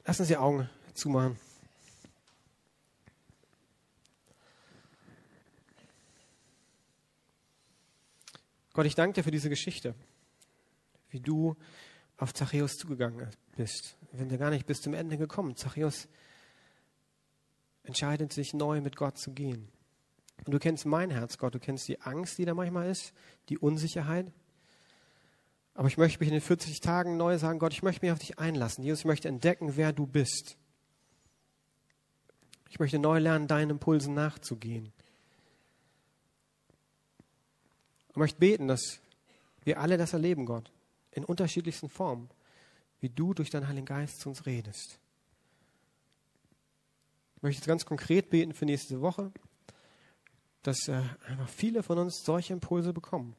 [0.07, 1.39] Lassen Sie Augen zumachen.
[8.73, 9.95] Gott, ich danke dir für diese Geschichte,
[11.11, 11.57] wie du
[12.17, 13.99] auf Zachäus zugegangen bist.
[14.15, 15.57] Sind ja gar nicht bis zum Ende gekommen.
[15.57, 16.09] Zachäus
[17.85, 19.69] entscheidet sich neu mit Gott zu gehen.
[20.45, 23.13] Und du kennst mein Herz, Gott, du kennst die Angst, die da manchmal ist,
[23.49, 24.33] die Unsicherheit.
[25.75, 28.19] Aber ich möchte mich in den 40 Tagen neu sagen, Gott, ich möchte mich auf
[28.19, 28.85] dich einlassen.
[28.85, 30.57] Jesus, ich möchte entdecken, wer du bist.
[32.69, 34.93] Ich möchte neu lernen, deinen Impulsen nachzugehen.
[38.11, 39.01] Ich möchte beten, dass
[39.63, 40.71] wir alle das erleben, Gott,
[41.11, 42.29] in unterschiedlichsten Formen,
[43.01, 45.01] wie du durch deinen Heiligen Geist zu uns redest
[47.45, 49.31] möchte jetzt ganz konkret beten für nächste Woche,
[50.63, 53.37] dass äh, einfach viele von uns solche Impulse bekommen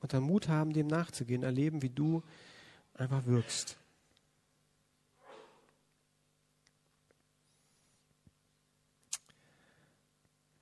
[0.00, 2.22] und dann Mut haben, dem nachzugehen, erleben, wie du
[2.92, 3.78] einfach wirkst.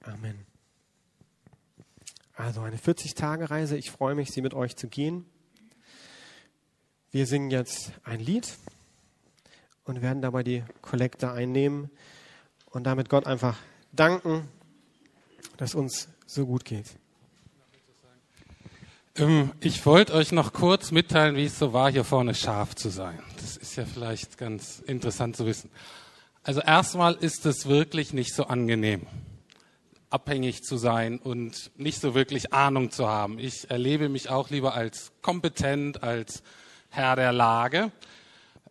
[0.01, 0.47] Amen.
[2.35, 3.77] Also eine 40-Tage-Reise.
[3.77, 5.27] Ich freue mich, sie mit euch zu gehen.
[7.11, 8.57] Wir singen jetzt ein Lied
[9.83, 11.91] und werden dabei die Kollekte einnehmen
[12.73, 13.57] und damit Gott einfach
[13.93, 14.49] danken,
[15.57, 16.87] dass uns so gut geht.
[19.17, 22.89] Ähm, ich wollte euch noch kurz mitteilen, wie es so war, hier vorne scharf zu
[22.89, 23.19] sein.
[23.37, 25.71] Das ist ja vielleicht ganz interessant zu wissen.
[26.43, 29.07] Also erstmal ist es wirklich nicht so angenehm,
[30.11, 33.39] abhängig zu sein und nicht so wirklich Ahnung zu haben.
[33.39, 36.43] Ich erlebe mich auch lieber als kompetent, als
[36.89, 37.93] Herr der Lage.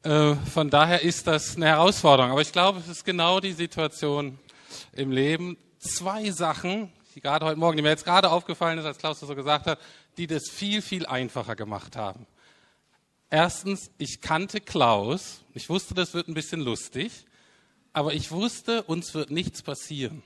[0.03, 2.31] Äh, von daher ist das eine Herausforderung.
[2.31, 4.39] Aber ich glaube, es ist genau die Situation
[4.93, 5.57] im Leben.
[5.77, 9.29] Zwei Sachen, die gerade heute Morgen, die mir jetzt gerade aufgefallen ist, als Klaus das
[9.29, 9.79] so gesagt hat,
[10.17, 12.25] die das viel, viel einfacher gemacht haben.
[13.29, 15.41] Erstens, ich kannte Klaus.
[15.53, 17.25] Ich wusste, das wird ein bisschen lustig.
[17.93, 20.23] Aber ich wusste, uns wird nichts passieren.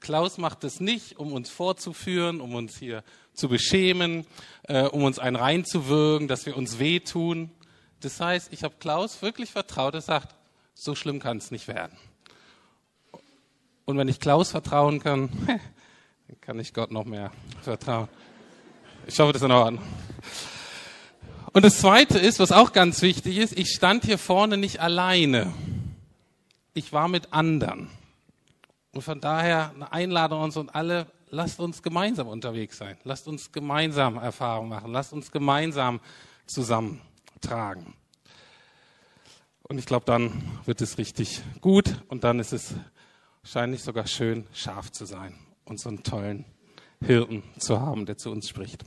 [0.00, 4.26] Klaus macht es nicht, um uns vorzuführen, um uns hier zu beschämen,
[4.64, 7.52] äh, um uns einen reinzuwürgen, dass wir uns wehtun.
[8.02, 10.34] Das heißt, ich habe Klaus wirklich vertraut, er sagt,
[10.74, 11.96] so schlimm kann es nicht werden.
[13.84, 17.30] Und wenn ich Klaus vertrauen kann, dann kann ich Gott noch mehr
[17.62, 18.08] vertrauen.
[19.06, 19.84] Ich hoffe, das ist in Ordnung.
[21.52, 25.52] Und das Zweite ist, was auch ganz wichtig ist, ich stand hier vorne nicht alleine.
[26.74, 27.88] Ich war mit anderen.
[28.92, 32.96] Und von daher eine Einladung uns und alle, lasst uns gemeinsam unterwegs sein.
[33.04, 34.92] Lasst uns gemeinsam Erfahrung machen.
[34.92, 36.00] Lasst uns gemeinsam
[37.42, 37.94] zusammentragen.
[39.64, 42.74] Und ich glaube, dann wird es richtig gut und dann ist es
[43.42, 45.34] wahrscheinlich sogar schön, scharf zu sein
[45.64, 46.44] und so einen tollen
[47.04, 48.84] Hirten zu haben, der zu uns spricht.